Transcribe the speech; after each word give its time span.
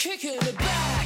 edge, 0.00 0.06
it's 0.06 0.06
a 0.06 0.18
kick 0.18 0.24
in 0.24 0.38
the 0.38 0.52
back. 0.52 0.99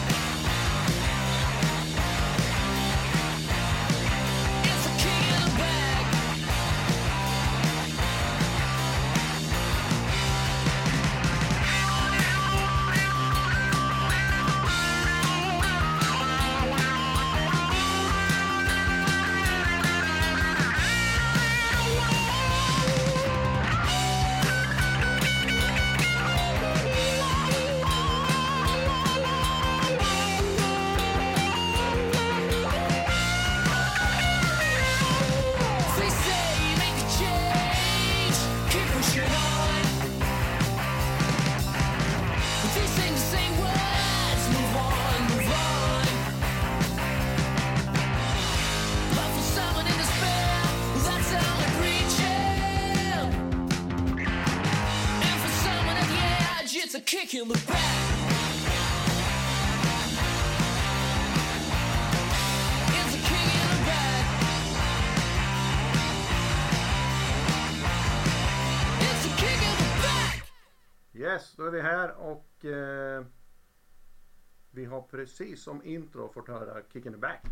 Precis 75.24 75.62
som 75.62 75.84
intro 75.84 76.28
fått 76.32 76.48
höra 76.48 76.82
Kick 76.92 77.06
in 77.06 77.12
the 77.12 77.18
back. 77.18 77.42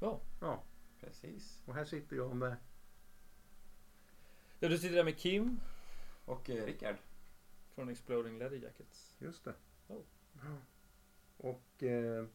Ja, 0.00 0.20
Ja, 0.40 0.62
precis. 1.00 1.62
och 1.66 1.74
här 1.74 1.84
sitter 1.84 2.16
jag 2.16 2.36
med 2.36 2.56
Ja, 4.60 4.68
du 4.68 4.78
sitter 4.78 4.96
där 4.96 5.04
med 5.04 5.18
Kim 5.18 5.60
Och 6.24 6.50
eh, 6.50 6.64
Rickard. 6.66 6.96
från 7.74 7.88
Exploding 7.88 8.38
Leather 8.38 8.56
Jackets. 8.56 9.14
Just 9.18 9.44
det. 9.44 9.54
Oh. 9.88 10.00
Ja. 10.32 10.56
Och 11.36 11.82
eh, 11.82 12.26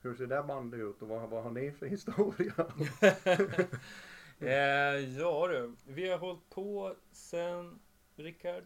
hur 0.00 0.14
ser 0.14 0.26
det 0.26 0.42
bandet 0.42 0.80
ut 0.80 1.02
och 1.02 1.08
vad, 1.08 1.28
vad 1.30 1.42
har 1.42 1.50
ni 1.50 1.72
för 1.72 1.86
historia? 1.86 2.54
eh, 4.38 5.16
ja 5.18 5.48
du, 5.48 5.76
vi 5.86 6.08
har 6.08 6.18
hållit 6.18 6.50
på 6.50 6.96
sen 7.12 7.78
Rickard, 8.16 8.64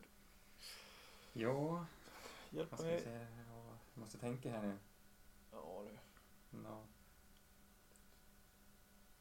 Ja, 1.33 1.87
hjälp 2.51 2.71
vad 2.71 2.81
ska 2.81 2.89
jag 2.89 2.95
mig. 2.95 3.03
säga? 3.03 3.27
Ja, 3.99 4.01
jag 4.01 4.01
måste 4.01 4.19
tänka 4.19 4.51
här 4.51 4.63
nu. 4.63 4.75
Ja, 5.53 5.85
du. 5.89 5.97
Ja. 6.65 6.83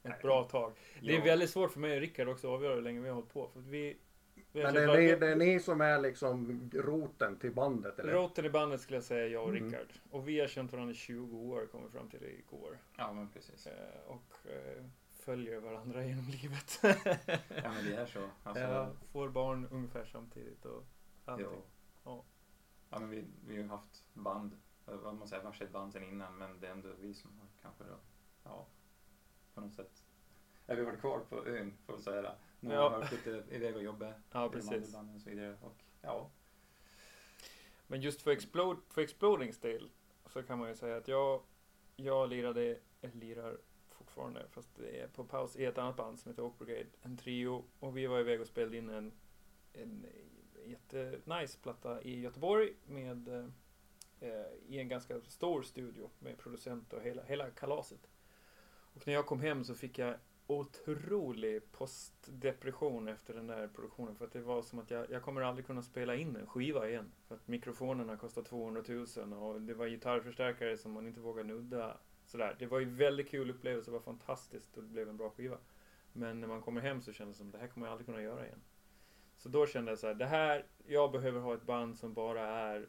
Ett 0.04 0.10
Nej. 0.10 0.20
bra 0.22 0.44
tag. 0.44 0.74
Det 1.02 1.14
är 1.14 1.18
Ja. 1.20 1.24
väldigt 1.24 1.50
svårt 1.50 1.72
för 1.72 1.80
mig 1.80 1.96
och 1.96 2.02
Rickard 2.02 2.28
också 2.28 2.48
att 2.48 2.54
avgöra 2.54 2.76
hur 2.76 2.82
länge 2.82 3.00
vi 3.02 3.08
har 3.08 3.16
hållit 3.16 3.34
på. 3.34 3.48
För 3.48 3.60
vi, 3.60 3.98
vi 4.52 4.62
har 4.62 4.72
Men 4.72 4.74
det 4.88 4.94
är, 4.94 4.98
ni, 5.02 5.16
det 5.16 5.28
är 5.32 5.36
ni 5.36 5.60
som 5.60 5.82
är 5.82 6.00
liksom 6.02 6.70
roten 6.74 7.38
till 7.40 7.52
bandet 7.54 8.00
eller? 8.00 8.14
Roten 8.14 8.46
i 8.46 8.50
bandet 8.50 8.82
skulle 8.82 8.98
jag 8.98 9.04
säga, 9.04 9.28
jag 9.28 9.44
och 9.44 9.50
Mm. 9.50 9.64
Rickard. 9.66 9.88
Och 10.12 10.28
vi 10.28 10.40
har 10.40 10.48
känt 10.48 10.72
varandra 10.72 10.92
i 10.92 10.96
20 10.96 11.38
år, 11.38 11.66
kom 11.66 11.84
vi 11.84 11.90
fram 11.90 12.10
till 12.10 12.20
det 12.20 12.40
igår. 12.40 12.78
ja, 12.98 13.14
men 13.14 13.30
precis. 13.30 13.68
Eh, 13.68 14.00
och 14.08 14.50
eh, 14.52 14.84
följer 15.14 15.60
varandra 15.60 16.06
genom 16.06 16.26
livet. 16.28 16.80
Ja, 16.84 17.72
men 17.72 17.86
det 17.86 17.96
är 17.96 18.06
så. 18.06 18.30
Alltså, 18.44 18.64
ja, 18.64 18.92
får 19.12 19.30
barn 19.30 19.68
ungefär 19.72 20.06
samtidigt 20.06 20.66
och 20.66 20.84
allting. 21.26 21.48
ja. 22.04 22.24
Ja. 22.90 23.00
Men 23.00 23.10
vi, 23.10 23.24
vi 23.48 23.56
har 23.56 23.64
ju 23.64 23.70
haft 23.70 24.04
band, 24.14 24.52
vad 24.96 25.16
man 25.16 25.28
säger, 25.28 25.44
varsitt 25.44 25.72
band 25.72 25.94
sen 25.94 26.04
innan, 26.04 26.38
men 26.38 26.60
det 26.60 26.68
är 26.68 26.72
ändå 26.72 26.90
vi 27.00 27.14
som 27.14 27.40
har 27.40 27.48
kanske 27.62 27.84
då, 27.84 27.98
ja, 28.44 28.68
på 29.54 29.62
något 29.62 29.74
sätt. 29.74 30.04
Ja, 30.66 30.76
vi 30.76 30.82
har 30.82 30.86
varit 30.92 31.00
kvar 31.00 31.20
på 31.20 31.46
ön, 31.48 31.78
får 31.86 31.96
vi 31.98 32.02
säga. 32.02 32.36
Nu 32.60 32.74
Ja. 32.74 32.90
har 32.90 33.00
vi 33.00 33.16
lite 33.18 33.56
iväg 33.56 33.76
och 33.76 33.84
jobbat. 33.84 34.16
Ja, 34.32 34.50
precis. 34.50 34.94
banden 34.94 35.16
Och 35.16 35.22
så 35.22 35.30
vidare. 35.30 35.58
Och, 35.62 35.84
ja, 36.02 36.30
Men 37.88 38.02
just 38.02 38.22
för, 38.22 38.32
Explode, 38.32 38.82
för 38.90 39.02
Explodings 39.02 39.60
del 39.60 39.90
så 40.26 40.44
kan 40.44 40.60
man 40.60 40.70
ju 40.70 40.76
säga 40.76 40.98
att 40.98 41.08
jag, 41.08 41.42
jag 41.96 42.30
lirade, 42.30 42.80
eller 43.02 43.16
lirar 43.16 43.58
fortfarande, 43.90 44.48
fast 44.50 44.76
det 44.76 45.02
är 45.02 45.08
på 45.08 45.24
paus 45.24 45.56
i 45.56 45.66
ett 45.66 45.78
annat 45.78 45.96
band 45.96 46.20
som 46.20 46.32
heter 46.32 46.44
Oak 46.44 46.60
Brigade, 46.60 46.90
en 47.02 47.18
trio. 47.18 47.66
Och 47.80 47.98
vi 47.98 48.08
var 48.08 48.20
iväg 48.20 48.42
och 48.42 48.48
spelade 48.48 48.78
in 48.78 48.90
en, 48.90 49.12
en 49.74 50.06
jättenice 50.66 51.60
platta 51.62 52.02
i 52.02 52.20
Göteborg 52.20 52.74
med 52.86 53.28
eh, 53.28 53.36
eh, 53.36 53.46
Eh, 54.20 54.54
i 54.68 54.80
en 54.80 54.88
ganska 54.88 55.22
stor 55.22 55.62
studio 55.62 56.10
med 56.20 56.38
producent 56.38 56.94
och 56.94 57.02
hela, 57.02 57.24
hela 57.24 57.50
kalaset. 57.50 58.10
Och 58.70 59.08
när 59.08 59.14
jag 59.14 59.26
kom 59.26 59.40
hem 59.40 59.64
så 59.64 59.76
fick 59.76 60.00
jag 60.00 60.16
otrolig 60.48 61.72
postdepression 61.72 63.08
efter 63.08 63.34
den 63.34 63.48
där 63.48 63.68
produktionen. 63.68 64.16
För 64.16 64.26
att 64.26 64.32
det 64.32 64.42
var 64.42 64.62
som 64.62 64.80
att 64.80 64.92
jag, 64.92 65.12
jag 65.12 65.24
kommer 65.24 65.42
aldrig 65.42 65.66
kunna 65.66 65.82
spela 65.82 66.16
in 66.16 66.36
en 66.36 66.48
skiva 66.48 66.90
igen. 66.90 67.12
För 67.28 67.36
att 67.36 67.48
mikrofonerna 67.48 68.18
kostar 68.18 68.42
200 68.44 68.84
000 68.88 69.34
och 69.34 69.62
det 69.62 69.74
var 69.74 69.88
gitarrförstärkare 69.88 70.78
som 70.78 70.92
man 70.92 71.08
inte 71.08 71.20
vågade 71.20 71.48
nudda. 71.48 71.98
Sådär. 72.26 72.56
Det 72.60 72.66
var 72.66 72.80
ju 72.80 72.86
väldigt 72.86 73.30
kul 73.30 73.50
upplevelse, 73.50 73.92
det 73.92 73.94
var 73.94 74.00
fantastiskt 74.00 74.78
och 74.78 74.84
det 74.84 74.90
blev 74.90 75.10
en 75.10 75.18
bra 75.18 75.30
skiva. 75.30 75.58
Men 76.14 76.40
när 76.40 76.48
man 76.48 76.62
kommer 76.62 76.82
hem 76.82 77.02
så 77.02 77.14
kändes 77.14 77.38
det 77.38 77.44
som 77.44 77.52
det 77.52 77.58
här 77.58 77.68
kommer 77.68 77.88
jag 77.88 77.92
aldrig 77.92 78.06
kunna 78.06 78.22
göra 78.22 78.46
igen. 78.46 78.62
Så 79.38 79.50
då 79.50 79.66
kände 79.66 79.92
jag 79.92 80.00
så 80.00 80.08
här, 80.08 80.14
det 80.14 80.26
här, 80.26 80.66
jag 80.86 81.12
behöver 81.12 81.40
ha 81.40 81.54
ett 81.54 81.66
band 81.66 82.00
som 82.00 82.14
bara 82.14 82.48
är 82.48 82.88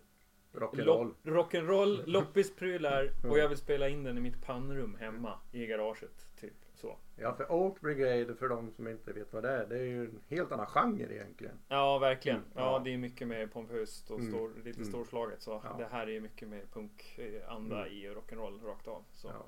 Rock'n'roll. 0.53 1.15
Rock'n'roll, 1.23 2.07
loppisprylar 2.07 3.11
och 3.31 3.39
jag 3.39 3.49
vill 3.49 3.59
spela 3.59 3.89
in 3.89 4.05
den 4.05 4.19
i 4.19 4.21
mitt 4.21 4.43
pannrum 4.47 4.95
hemma 5.01 5.39
i 5.53 5.67
garaget. 5.67 6.27
Typ 6.41 6.53
så. 6.75 6.97
Ja, 7.17 7.35
för 7.35 7.53
Oak 7.53 7.81
Brigade, 7.81 8.35
för 8.35 8.49
de 8.49 8.71
som 8.71 8.89
inte 8.89 9.13
vet 9.13 9.33
vad 9.33 9.43
det 9.43 9.51
är, 9.51 9.67
det 9.67 9.79
är 9.79 9.85
ju 9.85 10.05
en 10.05 10.21
helt 10.29 10.53
annan 10.53 10.67
genre 10.67 11.15
egentligen. 11.15 11.59
Ja, 11.69 11.99
verkligen. 11.99 12.39
Mm, 12.39 12.49
Ja, 12.55 12.73
ja. 12.73 12.79
det 12.85 12.95
är 12.95 12.99
mycket 12.99 13.29
mer 13.29 13.47
pompöst 13.47 14.11
och 14.11 14.19
Mm, 14.21 14.33
stor, 14.33 14.53
lite 14.65 14.79
mm. 14.81 14.89
storslaget. 14.93 15.43
Så 15.43 15.61
Ja. 15.65 15.75
det 15.79 15.87
här 15.91 16.09
är 16.09 16.21
mycket 16.21 16.49
mer 16.49 16.65
punkanda 16.73 17.77
Mm. 17.87 17.93
i 17.93 18.09
rock'n'roll 18.11 18.65
rakt 18.65 18.89
av. 18.89 19.05
Så. 19.13 19.29
Ja. 19.29 19.47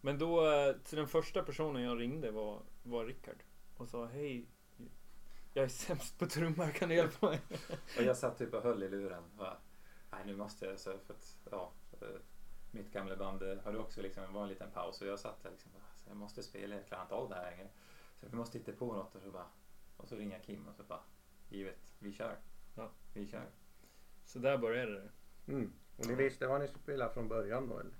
Men 0.00 0.18
då, 0.18 0.42
till 0.84 0.98
den 0.98 1.08
första 1.08 1.42
personen 1.42 1.82
jag 1.82 2.00
ringde 2.00 2.30
var, 2.30 2.58
var 2.82 3.04
Rickard. 3.04 3.42
Och 3.76 3.88
sa 3.88 4.06
hej, 4.06 4.46
jag 5.54 5.64
är 5.64 5.68
sämst 5.68 6.18
på 6.18 6.26
trummor, 6.26 6.66
kan 6.72 6.88
du 6.88 6.94
hjälpa 6.94 7.26
mig? 7.30 7.40
och 7.98 8.02
jag 8.02 8.16
satt 8.16 8.38
typ 8.38 8.54
och 8.54 8.62
höll 8.62 8.82
i 8.82 8.88
luren. 8.88 9.22
Bara, 9.38 9.56
Nej, 10.12 10.22
nu 10.26 10.36
måste 10.36 10.66
jag, 10.66 10.78
så 10.78 10.98
för 10.98 11.14
att, 11.14 11.36
ja, 11.50 11.72
eh, 12.00 12.08
mitt 12.70 12.92
gamla 12.92 13.16
band 13.16 13.42
eh, 13.42 13.58
hade 13.64 13.78
också 13.78 14.02
liksom, 14.02 14.32
var 14.32 14.42
en 14.42 14.48
liten 14.48 14.70
paus 14.70 15.00
och 15.00 15.06
jag 15.06 15.18
satt 15.18 15.42
där 15.42 15.50
liksom, 15.50 15.70
så 15.72 16.10
jag 16.10 16.16
måste 16.16 16.42
spela, 16.42 16.74
jag 16.74 16.86
klarar 16.86 17.02
inte 17.02 17.14
av 17.14 17.28
det 17.28 17.34
här 17.34 17.50
längre. 17.50 17.68
Så 18.20 18.26
vi 18.30 18.36
måste 18.36 18.58
hitta 18.58 18.72
på 18.72 18.92
något 18.92 19.14
och 19.14 19.22
så 19.22 19.30
bara, 19.30 19.46
och 19.96 20.08
så 20.08 20.16
ringer 20.16 20.40
Kim 20.40 20.68
och 20.68 20.74
så 20.74 20.82
bara, 20.82 21.00
givet, 21.48 21.94
vi 21.98 22.12
kör. 22.12 22.36
Ja. 22.74 22.90
Vi 23.14 23.26
kör. 23.26 23.46
Så 24.24 24.38
där 24.38 24.58
började 24.58 24.92
det. 24.92 25.10
Mm. 25.52 25.72
Och 25.96 26.06
ni 26.06 26.14
visste 26.14 26.46
vad 26.46 26.60
ni 26.60 26.68
skulle 26.68 26.82
spela 26.82 27.08
från 27.08 27.28
början 27.28 27.68
då 27.68 27.78
eller? 27.78 27.92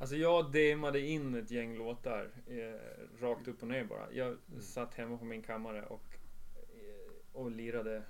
Alltså 0.00 0.16
jag 0.16 0.52
demade 0.52 1.00
in 1.00 1.34
ett 1.34 1.50
gäng 1.50 1.76
låtar 1.76 2.30
eh, 2.46 3.20
rakt 3.20 3.48
upp 3.48 3.62
och 3.62 3.68
ner 3.68 3.84
bara. 3.84 4.12
Jag 4.12 4.36
satt 4.60 4.94
hemma 4.94 5.18
på 5.18 5.24
min 5.24 5.42
kammare 5.42 5.86
och, 5.86 6.18
eh, 6.54 7.12
och 7.32 7.50
lirade 7.50 8.02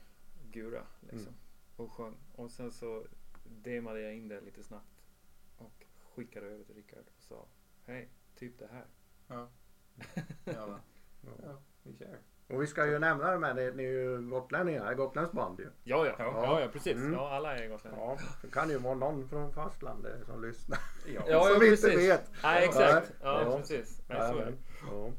gura 0.50 0.86
liksom. 1.00 1.20
Mm. 1.20 1.34
Och 1.76 1.92
sjöng. 1.92 2.16
Och 2.34 2.50
sen 2.50 2.70
så 2.70 3.06
demade 3.50 4.00
jag 4.00 4.14
in 4.14 4.28
det 4.28 4.40
lite 4.40 4.62
snabbt 4.62 5.02
och 5.56 5.84
skickade 6.14 6.46
över 6.46 6.64
till 6.64 6.74
Rickard 6.74 7.04
och 7.16 7.22
sa 7.22 7.46
hej, 7.86 8.08
typ 8.34 8.58
det 8.58 8.68
här. 8.72 8.86
Ja. 9.28 9.48
Ja, 10.44 10.80
Ja. 11.20 11.30
ja, 11.42 11.58
vi 11.82 11.96
kör. 11.96 12.18
Och 12.48 12.62
vi 12.62 12.66
ska 12.66 12.86
ju 12.86 12.98
nämna 12.98 13.30
det 13.30 13.38
med 13.38 13.56
det, 13.56 13.74
ni 13.74 13.84
är 13.84 13.88
ju 13.88 14.30
gotlänningar, 14.30 14.94
Gotlands 14.94 15.32
band 15.32 15.60
ju. 15.60 15.66
Ja, 15.84 16.06
ja, 16.06 16.14
Ja. 16.18 16.32
ja, 16.34 16.60
ja 16.60 16.68
precis. 16.72 16.96
Mm. 16.96 17.12
Ja, 17.12 17.30
alla 17.30 17.56
är 17.56 17.68
gotlänningar. 17.68 18.06
Ja, 18.06 18.18
det 18.42 18.50
kan 18.50 18.70
ju 18.70 18.78
vara 18.78 18.94
någon 18.94 19.28
från 19.28 19.52
fastlandet 19.52 20.26
som 20.26 20.42
lyssnar. 20.42 20.78
Ja. 21.14 21.22
Ja, 21.28 21.42
som 21.42 21.48
ja, 21.48 21.54
inte 21.54 21.86
precis. 21.86 21.98
vet. 22.10 22.30
Nej, 22.42 22.64
exakt. 22.64 23.12
Ja, 23.22 23.42
Ja. 23.42 23.58
precis. 23.58 24.02
Nej, 24.08 24.18
är 24.18 24.34
det. 24.34 24.52
Ja. 24.90 25.12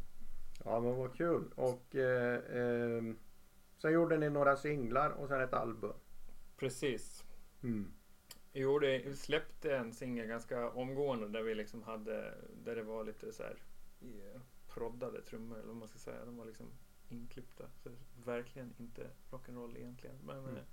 ja, 0.66 0.80
men 0.80 0.96
vad 0.98 1.16
kul. 1.16 1.52
Och 1.56 1.96
eh, 1.96 2.36
eh, 2.36 3.04
sen 3.78 3.92
gjorde 3.94 4.18
ni 4.18 4.30
några 4.30 4.56
singlar 4.56 5.10
och 5.10 5.28
sen 5.28 5.42
ett 5.42 5.54
album. 5.54 5.94
Precis. 6.58 7.24
Mm. 7.64 7.94
Gjorde, 8.60 8.98
vi 9.00 9.16
släppte 9.16 9.78
en 9.78 9.94
singel 9.94 10.28
ganska 10.28 10.70
omgående 10.70 11.28
där 11.28 11.42
vi 11.44 11.56
liksom 11.56 11.84
hade, 11.84 12.34
där 12.64 12.76
det 12.76 12.84
var 12.84 13.04
lite 13.04 13.32
så 13.34 13.44
här 13.44 13.56
proddade 14.68 15.22
trummor 15.22 15.58
eller 15.58 15.68
vad 15.68 15.76
man 15.76 15.88
ska 15.88 16.00
säga. 16.00 16.26
De 16.26 16.38
var 16.38 16.46
liksom 16.46 16.68
inklippta. 17.10 17.70
Så 17.84 17.90
verkligen 18.26 18.74
inte 18.78 19.10
rock'n'roll 19.32 19.78
egentligen. 19.78 20.16
Men 20.26 20.40
Mm. 20.40 20.56
eh, 20.56 20.64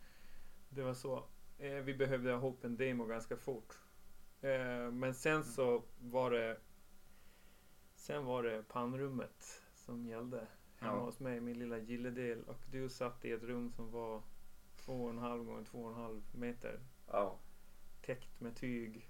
det 0.69 0.83
var 0.83 0.95
så. 0.95 1.25
Eh, 1.59 1.75
vi 1.75 1.95
behövde 1.95 2.31
ha 2.31 2.39
ihop 2.39 2.65
en 2.65 2.77
demo 2.77 3.05
ganska 3.07 3.37
fort. 3.37 3.79
Eh, 4.41 4.91
men 4.91 5.15
sen 5.15 5.45
så 5.45 5.83
var 5.99 6.31
det 6.31 6.61
Sen 7.95 8.25
var 8.25 8.43
det 8.43 8.63
pannrummet 8.69 9.63
som 9.75 10.07
gällde 10.07 10.47
hemma 10.79 10.97
Ja. 10.97 11.01
hos 11.05 11.21
mig, 11.21 11.41
min 11.41 11.59
lilla 11.59 11.79
gilledel. 11.79 12.43
Och 12.45 12.65
du 12.71 12.89
satt 12.89 13.25
i 13.25 13.31
ett 13.33 13.43
rum 13.43 13.71
som 13.71 13.91
var 13.91 14.23
två 14.77 15.05
och 15.05 15.11
en 15.11 15.19
halv 15.19 15.45
gånger 15.45 15.65
två 15.65 15.83
och 15.83 15.89
en 15.91 15.95
halv 15.97 16.23
meter 16.35 16.81
Ja, 17.07 17.39
täckt 18.07 18.41
med 18.41 18.57
tyg 18.57 19.09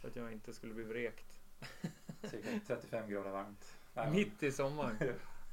för 0.00 0.08
att 0.08 0.16
jag 0.16 0.32
inte 0.32 0.52
skulle 0.52 0.74
bli 0.74 0.84
vräkt. 0.84 1.38
cirka 2.22 2.48
35 2.66 3.10
grader 3.10 3.30
varmt. 3.30 3.76
Nej, 3.94 4.10
Mitt 4.12 4.42
i 4.42 4.52
sommaren. 4.52 4.96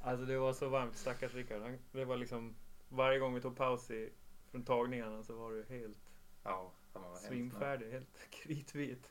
Alltså 0.02 0.26
det 0.26 0.38
var 0.38 0.52
så 0.52 0.68
varmt, 0.68 0.96
stackars 0.96 1.34
Rickard. 1.34 1.78
Det 1.92 2.04
var 2.04 2.16
liksom 2.16 2.54
varje 2.88 3.18
gång 3.18 3.34
vi 3.34 3.40
tog 3.40 3.56
paus 3.56 3.90
i, 3.90 4.12
från 4.50 4.64
tagningarna 4.64 5.22
så 5.22 5.36
var 5.36 5.52
du 5.52 5.64
helt 5.68 5.98
Ja, 6.42 6.72
var 6.92 7.14
svimfärdig, 7.16 7.90
helt 7.92 8.18
kritvit. 8.30 9.10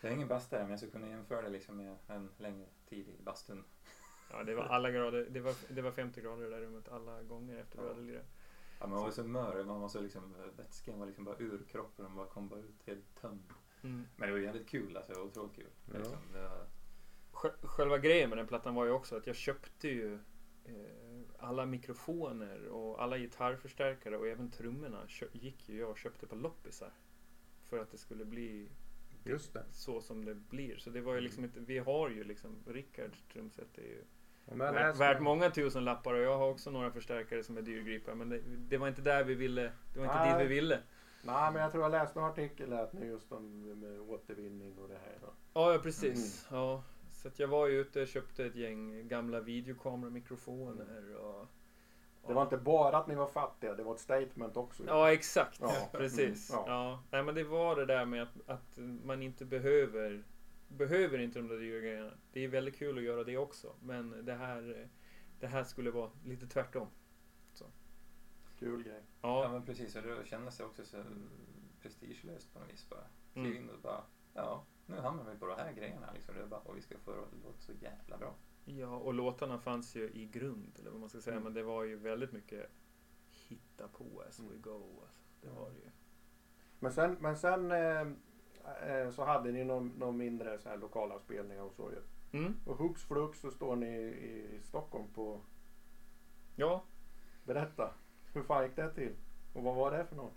Jag 0.00 0.10
är 0.10 0.14
ingen 0.14 0.28
bastare 0.28 0.60
men 0.62 0.70
jag 0.70 0.78
skulle 0.78 0.92
kunna 0.92 1.08
jämföra 1.08 1.42
det 1.42 1.48
liksom 1.48 1.76
med 1.76 1.96
en 2.08 2.30
längre 2.38 2.66
tid 2.88 3.08
i 3.08 3.22
bastun. 3.22 3.64
Ja, 4.30 4.44
det 4.44 4.54
var 4.54 4.62
alla 4.64 4.90
grader. 4.96 5.26
Det 5.30 5.40
var, 5.40 5.54
det 5.68 5.82
var 5.82 5.90
50 5.92 6.20
grader 6.20 6.46
i 6.46 6.50
det 6.50 6.56
där 6.56 6.62
rummet 6.62 6.88
alla 6.88 7.22
gånger 7.22 7.56
efter 7.56 7.78
vi 7.78 7.84
Ja. 7.84 7.88
hade 7.92 8.02
lirat. 8.02 8.26
Ja, 8.80 8.86
man 8.86 9.02
var 9.02 9.10
så 9.10 9.24
mör, 9.24 9.64
man 9.64 9.80
var 9.80 9.88
så 9.88 10.00
liksom, 10.00 10.34
vätskan 10.56 10.98
var 10.98 11.06
liksom 11.06 11.24
bara 11.24 11.36
ur 11.38 11.64
kroppen 11.68 12.04
och 12.06 12.12
bara 12.12 12.26
kom 12.26 12.48
bara 12.48 12.60
ut 12.60 12.82
helt 12.86 13.14
tömd. 13.20 13.52
Mm. 13.82 14.04
Men 14.16 14.28
det 14.28 14.32
var 14.32 14.40
jävligt 14.40 14.68
kul 14.68 14.96
alltså, 14.96 15.12
det 15.12 15.18
var 15.18 15.26
otroligt 15.26 15.54
kul. 15.56 15.70
Ja. 15.92 15.98
Liksom, 15.98 16.18
var, 16.32 16.66
Sj- 17.32 17.66
Själva 17.66 17.98
grejen 17.98 18.28
med 18.28 18.38
den 18.38 18.46
plattan 18.46 18.74
var 18.74 18.84
ju 18.84 18.90
också 18.90 19.16
att 19.16 19.26
jag 19.26 19.36
köpte 19.36 19.88
ju 19.88 20.14
eh, 20.64 21.20
alla 21.38 21.66
mikrofoner 21.66 22.66
och 22.68 23.02
alla 23.02 23.18
gitarrförstärkare 23.18 24.16
och 24.16 24.26
även 24.28 24.50
trummorna 24.50 25.02
kö- 25.08 25.28
gick 25.32 25.68
ju 25.68 25.78
jag 25.78 25.90
och 25.90 25.98
köpte 25.98 26.26
på 26.26 26.36
loppisar. 26.36 26.92
För 27.64 27.78
att 27.78 27.90
det 27.90 27.98
skulle 27.98 28.24
bli 28.24 28.68
Just 29.24 29.52
det. 29.52 29.64
så 29.72 30.00
som 30.00 30.24
det 30.24 30.34
blir. 30.34 30.76
Så 30.76 30.90
det 30.90 31.00
var 31.00 31.14
ju 31.14 31.20
liksom 31.20 31.44
inte, 31.44 31.60
vi 31.60 31.78
har 31.78 32.08
ju 32.10 32.24
liksom, 32.24 32.56
Rickards 32.66 33.22
trumset 33.32 33.78
är 33.78 33.82
ju 33.82 34.04
värt, 34.56 34.74
läser- 34.74 34.98
värt 34.98 35.20
många 35.20 35.50
tusen 35.50 35.84
lappar 35.84 36.14
och 36.14 36.20
jag 36.20 36.38
har 36.38 36.48
också 36.50 36.70
några 36.70 36.90
förstärkare 36.90 37.42
som 37.42 37.56
är 37.56 37.62
dyrgripar. 37.62 38.14
Men 38.14 38.28
det, 38.28 38.40
det 38.46 38.76
var 38.78 38.88
inte 38.88 39.02
där 39.02 39.24
vi 39.24 39.34
ville, 39.34 39.72
det 39.94 39.98
var 40.00 40.06
inte 40.06 40.18
Nej. 40.18 40.32
dit 40.38 40.50
vi 40.50 40.54
ville. 40.54 40.78
Nej, 41.22 41.52
men 41.52 41.62
jag 41.62 41.70
tror 41.72 41.82
jag 41.82 41.90
läste 41.92 42.18
en 42.18 42.24
artikel 42.24 42.72
att 42.72 42.92
ni 42.92 43.06
just 43.06 43.32
om 43.32 44.04
återvinning 44.08 44.78
och 44.78 44.88
det 44.88 44.94
här. 44.94 45.18
Då. 45.20 45.26
Ja, 45.54 45.72
ja 45.72 45.78
precis. 45.78 46.46
Ja. 46.50 46.82
Så 47.12 47.30
jag 47.36 47.48
var 47.48 47.66
ju 47.66 47.80
ute 47.80 48.02
och 48.02 48.08
köpte 48.08 48.44
ett 48.44 48.54
gäng 48.56 49.08
gamla 49.08 49.40
videokameramikrofoner 49.40 51.16
och... 51.16 51.46
Det 52.26 52.34
var 52.34 52.42
inte 52.42 52.56
bara 52.56 52.96
att 52.98 53.06
ni 53.06 53.14
var 53.14 53.26
fattiga, 53.26 53.74
det 53.74 53.82
var 53.82 53.94
ett 53.94 54.00
statement 54.00 54.56
också. 54.56 54.82
Ja, 54.86 55.12
exakt. 55.12 55.58
Ja. 55.60 55.88
Precis. 55.92 56.50
Mm, 56.52 56.64
Ja. 56.66 56.72
ja. 56.72 57.02
Nej, 57.10 57.22
men 57.22 57.34
det 57.34 57.44
var 57.44 57.76
det 57.76 57.86
där 57.86 58.04
med 58.04 58.22
att, 58.22 58.36
att 58.46 58.78
man 59.04 59.22
inte 59.22 59.44
behöver 59.44 60.24
behöver 60.68 61.18
inte 61.18 61.38
de 61.38 61.48
där 61.48 61.58
dyra 61.58 61.80
grejerna. 61.80 62.10
Det 62.32 62.44
är 62.44 62.48
väldigt 62.48 62.76
kul 62.76 62.98
att 62.98 63.04
göra 63.04 63.24
det 63.24 63.36
också. 63.36 63.74
Men 63.82 64.24
det 64.24 64.34
här, 64.34 64.88
det 65.40 65.46
här 65.46 65.64
skulle 65.64 65.90
vara 65.90 66.10
lite 66.24 66.46
tvärtom. 66.46 66.88
Kul 68.58 68.82
grej. 68.82 69.02
ja. 69.22 69.42
Ja, 69.44 69.52
men 69.52 69.62
precis, 69.66 69.96
och 69.96 70.02
det 70.02 70.26
kändes 70.26 70.58
det 70.58 70.64
också 70.64 70.84
så 70.84 71.04
prestigelöst 71.82 72.52
på 72.52 72.58
något 72.58 72.72
vis 72.72 72.88
bara. 72.90 73.04
Kliv 73.32 73.46
Mm. 73.46 73.56
in 73.62 73.70
och 73.70 73.80
bara, 73.80 74.04
ja, 74.34 74.64
nu 74.86 74.96
hamnar 74.96 75.24
vi 75.32 75.38
på 75.38 75.46
de 75.46 75.54
här 75.56 75.72
grejerna 75.72 76.12
liksom. 76.14 76.34
Det 76.34 76.40
är 76.42 76.46
bara, 76.46 76.60
och 76.60 76.76
vi 76.76 76.80
ska 76.80 76.98
få 76.98 77.10
det 77.12 77.22
att 77.22 77.32
låta 77.44 77.58
så 77.60 77.72
jävla 77.72 78.18
bra. 78.18 78.34
ja, 78.64 78.96
och 78.96 79.14
låtarna 79.14 79.58
fanns 79.58 79.96
ju 79.96 80.10
i 80.10 80.26
grund, 80.26 80.76
eller 80.80 80.90
vad 80.90 81.00
man 81.00 81.08
ska 81.08 81.20
säga. 81.20 81.32
Mm. 81.36 81.44
Men 81.44 81.54
det 81.54 81.62
var 81.62 81.84
ju 81.84 81.96
väldigt 81.96 82.32
mycket 82.32 82.70
hitta 83.30 83.88
på 83.88 84.22
as 84.28 84.40
we 84.40 84.44
Mm. 84.46 84.62
go. 84.62 85.00
Alltså. 85.02 85.18
Det 85.40 85.48
var 85.50 85.70
det 85.70 85.76
ju. 85.78 85.90
Men 86.80 86.92
sen, 86.92 87.16
men 87.20 87.36
sen 87.36 87.70
eh, 87.70 88.08
så 89.12 89.24
hade 89.24 89.52
ni 89.52 89.64
någon, 89.64 89.88
någon 89.88 90.16
mindre 90.16 90.58
så 90.58 90.68
här 90.68 90.76
lokala 90.76 91.18
spelningar 91.18 91.62
och 91.62 91.72
så 91.74 91.90
ju. 91.90 92.38
Mm. 92.38 92.54
Och 92.66 92.76
hux 92.76 93.04
flux 93.04 93.40
så 93.40 93.50
står 93.50 93.76
ni 93.76 93.96
i 94.06 94.60
Stockholm 94.62 95.04
på... 95.14 95.40
Ja, 96.56 96.82
Berätta. 97.44 97.94
Hur 98.34 98.42
fan 98.42 98.64
gick 98.64 98.76
det 98.76 98.90
till? 98.94 99.12
Och 99.54 99.62
vad 99.62 99.74
var 99.76 99.90
det 99.90 100.04
för 100.04 100.16
något? 100.16 100.34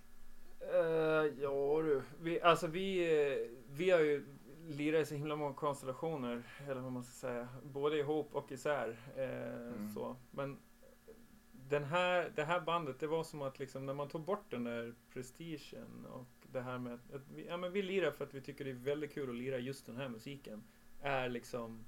Eh, 0.59 1.41
ja 1.43 1.81
du. 1.81 2.01
Vi, 2.21 2.41
alltså 2.41 2.67
vi, 2.67 3.01
eh, 3.31 3.49
vi 3.69 3.89
har 3.89 3.99
ju 3.99 4.25
lirat 4.67 5.01
i 5.01 5.05
så 5.05 5.15
himla 5.15 5.35
många 5.35 5.53
konstellationer. 5.53 6.43
Eller 6.67 6.81
vad 6.81 6.91
man 6.91 7.03
ska 7.03 7.27
säga. 7.27 7.47
Både 7.63 7.97
ihop 7.97 8.35
och 8.35 8.51
isär. 8.51 8.97
Eh, 9.15 9.51
Mm. 9.71 9.89
så. 9.89 10.15
Men 10.31 10.57
den 11.51 11.83
här, 11.83 12.31
det 12.35 12.43
här 12.43 12.59
bandet, 12.61 12.99
det 12.99 13.07
var 13.07 13.23
som 13.23 13.41
att 13.41 13.59
liksom 13.59 13.85
när 13.85 13.93
man 13.93 14.09
tog 14.09 14.21
bort 14.21 14.51
den 14.51 14.63
där 14.63 14.95
prestigen 15.13 16.05
och 16.05 16.40
det 16.51 16.61
här 16.61 16.77
med 16.77 16.93
att, 16.93 17.27
vi, 17.35 17.47
ja, 17.47 17.57
men 17.57 17.71
vi 17.71 17.81
lirar 17.81 18.11
för 18.11 18.25
att 18.25 18.33
vi 18.33 18.41
tycker 18.41 18.65
det 18.65 18.71
är 18.71 18.75
väldigt 18.75 19.13
kul 19.13 19.29
att 19.29 19.35
lira 19.35 19.57
just 19.59 19.85
den 19.85 19.97
här 19.97 20.09
musiken. 20.09 20.63
Är 21.01 21.29
liksom, 21.29 21.85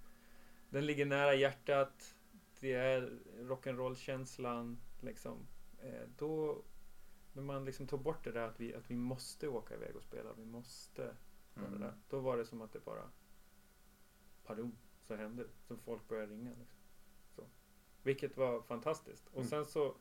den 0.70 0.86
ligger 0.86 1.06
nära 1.06 1.36
hjärtat. 1.36 2.16
Det 2.60 2.74
är 2.74 3.20
rock'n'roll-känslan. 3.40 4.78
Liksom. 5.02 5.48
Eh, 5.82 6.08
då, 6.18 6.62
när 7.34 7.44
man 7.44 7.66
liksom 7.66 7.88
tog 7.88 8.02
bort 8.02 8.24
det 8.24 8.32
där 8.32 8.48
att 8.48 8.60
vi, 8.60 8.74
att 8.74 8.92
vi 8.92 8.96
måste 8.96 9.48
åka 9.48 9.74
iväg 9.76 9.96
och 9.96 10.04
spela. 10.04 10.34
Vi 10.34 10.46
måste 10.46 11.16
Mm. 11.58 11.72
det 11.72 11.78
där. 11.80 11.94
Då 12.10 12.20
var 12.20 12.38
det 12.38 12.46
som 12.46 12.62
att 12.62 12.72
det 12.74 12.86
bara 12.86 13.10
padum, 14.44 14.76
så 15.02 15.16
hände. 15.16 15.46
Så 15.68 15.78
folk 15.78 16.08
började 16.08 16.34
ringa. 16.34 16.50
Liksom. 16.60 16.78
Så. 17.36 17.48
Vilket 18.04 18.38
var 18.38 18.62
fantastiskt. 18.62 19.28
Och 19.28 19.38
Mm. 19.38 19.48
sen 19.50 19.66
så 19.66 19.96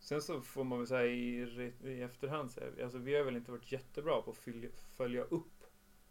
Sen 0.00 0.22
så 0.22 0.40
får 0.40 0.64
man 0.64 0.78
väl 0.78 0.86
säga 0.86 1.06
i, 1.06 1.72
i 1.84 2.02
efterhand, 2.02 2.50
så 2.50 2.60
alltså 2.82 2.98
vi 2.98 3.14
har 3.14 3.24
väl 3.24 3.36
inte 3.36 3.50
varit 3.50 3.72
jättebra 3.72 4.22
på 4.22 4.30
att 4.30 4.36
följa, 4.36 4.70
följa 4.96 5.22
upp 5.24 5.64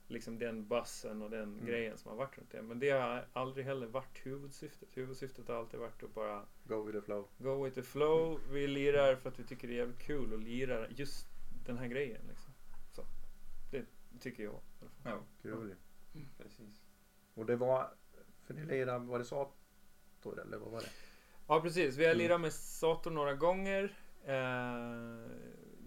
liksom 0.08 0.40
den 0.40 0.68
bassen 0.68 1.22
och 1.22 1.30
den 1.30 1.54
Mm. 1.54 1.66
grejen 1.66 1.98
som 1.98 2.10
har 2.12 2.18
varit 2.18 2.38
runt 2.38 2.52
det. 2.52 2.62
Men 2.62 2.80
det 2.80 2.90
har 2.90 3.28
aldrig 3.34 3.66
heller 3.66 3.88
varit 3.88 4.26
huvudsyftet. 4.26 4.90
Huvudsyftet 4.98 5.48
har 5.48 5.56
alltid 5.56 5.80
varit 5.80 6.04
att 6.04 6.14
bara 6.14 6.46
Go 6.64 6.84
with 6.84 6.98
the 7.00 7.02
flow. 7.06 7.28
Go 7.38 7.64
with 7.64 7.76
the 7.76 7.84
flow. 7.84 8.40
Vi 8.52 8.68
lirar 8.68 9.16
för 9.16 9.30
att 9.30 9.40
vi 9.40 9.44
tycker 9.44 9.68
det 9.68 9.74
är 9.74 9.78
jävligt 9.78 10.00
kul 10.00 10.34
att 10.34 10.40
lira 10.40 10.90
just 10.90 11.28
den 11.66 11.78
här 11.78 11.88
grejen. 11.88 12.22
Liksom. 12.30 12.54
Så. 12.92 13.02
Det 13.72 13.86
tycker 14.20 14.44
jag. 14.44 14.60
Ja, 15.04 15.20
Kul. 15.42 15.76
precis. 16.38 16.84
Och 17.34 17.46
det 17.46 17.56
var... 17.56 17.94
För 18.44 18.54
ni 18.54 18.66
lirade, 18.66 19.06
var 19.06 19.20
det 19.20 19.26
Sator 19.26 20.42
eller 20.42 20.58
vad 20.58 20.72
var 20.72 20.82
det? 20.82 20.90
Ja 21.50 21.62
precis. 21.62 21.98
Vi 21.98 22.06
har 22.06 22.12
Mm. 22.12 22.18
lirat 22.24 22.42
med 22.42 22.54
Sator 22.54 23.12
några 23.12 23.34
gånger. 23.34 23.94
Eh, 24.26 25.30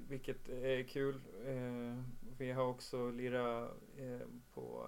vilket 0.09 0.49
är 0.49 0.83
kul. 0.83 1.15
Eh, 1.47 2.03
vi 2.39 2.53
har 2.53 2.65
också 2.67 3.11
lirat 3.11 3.71
eh, 3.99 4.27
på, 4.55 4.87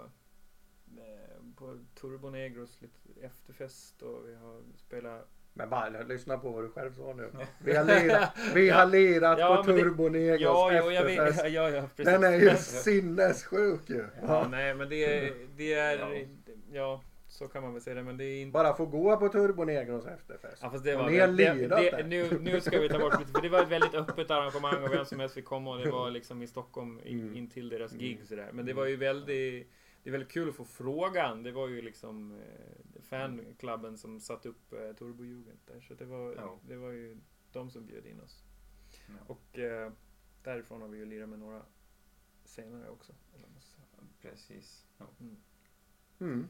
eh, 0.97 1.55
på 1.57 1.77
Turbo 2.01 2.29
Negros 2.29 2.81
lite 2.81 3.25
efterfest 3.25 4.01
och 4.01 4.29
vi 4.29 4.35
har 4.35 4.61
spelat 4.77 5.27
Men 5.53 5.69
bara 5.69 5.89
lyssna 5.89 6.37
på 6.37 6.49
vad 6.51 6.63
du 6.63 6.69
själv 6.69 6.93
sa 6.93 7.13
nu. 7.13 7.29
Vi 7.59 7.75
har 7.75 7.83
lirat, 7.85 8.29
vi 8.55 8.69
har 8.69 8.85
lirat 8.85 9.39
Ja, 9.39 9.55
på 9.55 9.63
men 9.67 9.75
det- 9.75 9.81
Turbo 9.81 10.09
Negros 10.09 10.41
Ja, 10.41 10.71
ja, 10.73 10.91
efterfest. 10.93 11.49
ja, 11.49 11.69
ja, 11.69 11.81
precis. 11.95 12.05
Den 12.13 12.23
är 12.23 12.39
ju 12.39 12.55
sinnessjuk 12.57 13.89
ju. 13.89 13.97
Ja, 14.21 14.27
Ja. 14.27 14.47
nej 14.47 14.73
men 14.75 14.89
det 14.89 15.05
är, 15.27 15.33
det 15.57 15.73
är, 15.73 16.27
Ja. 16.71 17.01
Så 17.35 17.47
kan 17.47 17.63
man 17.63 17.73
väl 17.73 17.81
säga 17.81 17.95
det 17.95 18.03
men 18.03 18.17
det 18.17 18.25
är 18.25 18.41
inte 18.41 18.53
Bara 18.53 18.73
få 18.73 18.85
gå 18.85 19.17
på 19.17 19.29
Turbo 19.29 19.63
Negros 19.63 20.05
efterfest. 20.05 20.57
Ja 20.61 20.69
fast 20.69 20.83
det 20.83 20.95
var 20.95 21.09
väl- 21.09 21.35
det, 21.35 21.53
det, 21.67 22.07
nu, 22.07 22.39
nu 22.39 22.61
ska 22.61 22.79
vi 22.79 22.89
ta 22.89 22.99
bort 22.99 23.19
lite, 23.19 23.31
för 23.31 23.41
det 23.41 23.49
var 23.49 23.61
ett 23.61 23.69
väldigt 23.71 23.93
öppet 23.93 24.31
arrangemang 24.31 24.83
och 24.83 24.91
vem 24.93 25.05
som 25.05 25.19
helst 25.19 25.35
fick 25.35 25.45
komma 25.45 25.71
och 25.71 25.77
det 25.83 25.91
var 25.91 26.11
liksom 26.11 26.41
i 26.41 26.47
Stockholm 26.47 26.99
i, 26.99 27.13
Mm. 27.13 27.35
in 27.35 27.49
till 27.49 27.69
deras 27.69 27.91
gig 27.93 28.13
Mm. 28.15 28.25
sådär. 28.27 28.49
Men 28.53 28.65
det 28.65 28.73
var 28.73 28.85
ju 28.85 28.95
väldigt, 28.95 29.67
det 30.03 30.09
är 30.09 30.11
väldigt 30.11 30.31
kul 30.31 30.49
att 30.49 30.55
få 30.55 30.65
frågan. 30.65 31.43
Det 31.43 31.51
var 31.51 31.67
ju 31.67 31.81
liksom 31.81 32.31
eh, 32.31 33.01
fanklubben 33.01 33.97
som 33.97 34.19
satte 34.19 34.49
upp 34.49 34.73
eh, 34.73 34.91
Turbojugend 34.93 35.59
där. 35.65 35.81
Så 35.81 35.93
det 35.93 36.05
var, 36.05 36.33
Ja. 36.35 36.59
det 36.67 36.75
var 36.75 36.91
ju 36.91 37.17
de 37.51 37.69
som 37.69 37.85
bjöd 37.85 38.05
in 38.05 38.19
oss. 38.21 38.43
Ja. 39.07 39.13
Och 39.33 39.59
eh, 39.59 39.91
därifrån 40.43 40.81
har 40.81 40.89
vi 40.89 40.97
ju 40.97 41.05
lirat 41.05 41.29
med 41.29 41.39
några 41.39 41.61
senare 42.45 42.89
också. 42.89 43.13
Precis. 44.21 44.85
Ja. 44.97 45.05
Mm. 46.19 46.47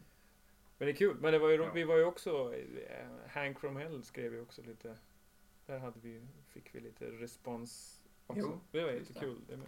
Men 0.77 0.85
det 0.85 0.91
är 0.91 0.95
kul. 0.95 1.17
Men 1.19 1.33
det 1.33 1.39
var 1.39 1.49
ju, 1.49 1.55
Ja. 1.55 1.71
vi 1.73 1.83
var 1.83 1.97
ju 1.97 2.03
också, 2.03 2.55
eh, 2.55 3.07
Hank 3.27 3.59
from 3.59 3.75
Hell 3.75 4.03
skrev 4.03 4.33
ju 4.33 4.41
också 4.41 4.61
lite, 4.61 4.97
där 5.65 5.79
hade 5.79 5.99
vi, 5.99 6.27
fick 6.47 6.75
vi 6.75 6.79
lite 6.79 7.05
respons 7.05 8.01
också. 8.27 8.41
Jo, 8.41 8.59
det 8.71 8.83
var 8.83 8.91
jättekul. 8.91 9.41
Det 9.47 9.57
med. 9.57 9.67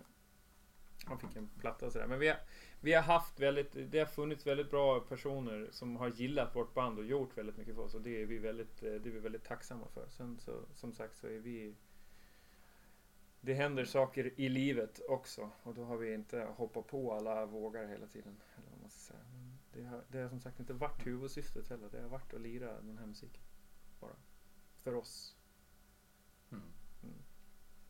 Han 1.06 1.20
fick 1.20 1.36
en 1.36 1.50
platta 1.60 1.92
sådär. 1.92 2.08
Men 2.08 2.20
vi 2.20 2.28
har, 2.28 2.38
vi 2.82 2.94
har 2.94 3.02
haft 3.02 3.40
väldigt, 3.40 3.92
det 3.92 4.00
har 4.00 4.06
funnits 4.06 4.48
väldigt 4.48 4.72
bra 4.72 5.00
personer 5.00 5.68
som 5.72 5.96
har 5.96 6.10
gillat 6.10 6.56
vårt 6.56 6.74
band 6.74 7.00
och 7.00 7.06
gjort 7.06 7.38
väldigt 7.38 7.58
mycket 7.58 7.76
för 7.76 7.82
oss 7.82 7.94
och 7.96 8.02
det 8.02 8.22
är 8.22 8.26
vi 8.26 8.38
väldigt, 8.38 8.84
eh, 8.84 8.92
det 8.94 9.10
är 9.10 9.14
vi 9.14 9.20
väldigt 9.20 9.44
tacksamma 9.44 9.88
för. 9.88 10.08
Sen 10.10 10.40
så, 10.40 10.62
som 10.76 10.94
sagt 10.94 11.18
så 11.18 11.28
är 11.28 11.40
vi 11.40 11.76
det 13.42 13.54
händer 13.54 13.86
saker 13.86 14.34
i 14.40 14.50
livet 14.50 15.02
också 15.10 15.50
och 15.64 15.74
då 15.74 15.84
har 15.84 15.98
vi 15.98 16.14
inte 16.14 16.48
hoppat 16.56 16.88
på 16.88 17.14
alla 17.14 17.46
vågar 17.46 17.88
hela 17.88 18.08
tiden. 18.08 18.42
Eller 18.58 18.70
vad 18.72 18.82
man 18.82 18.90
ska 18.90 19.00
säga. 19.00 19.20
Det, 19.74 19.84
har, 19.84 20.04
det 20.12 20.20
har 20.20 20.30
som 20.30 20.40
sagt 20.40 20.60
inte 20.60 20.74
varit 20.74 21.08
huvudsyftet 21.08 21.70
heller. 21.70 21.90
Det 21.92 22.02
har 22.02 22.10
varit 22.10 22.34
att 22.34 22.42
lira 22.42 22.82
den 22.82 22.98
här 22.98 23.06
musiken. 23.06 23.44
Bara. 24.00 24.16
För 24.84 24.96
oss. 24.96 25.36
Mm. 26.52 26.64
Mm. 27.04 27.16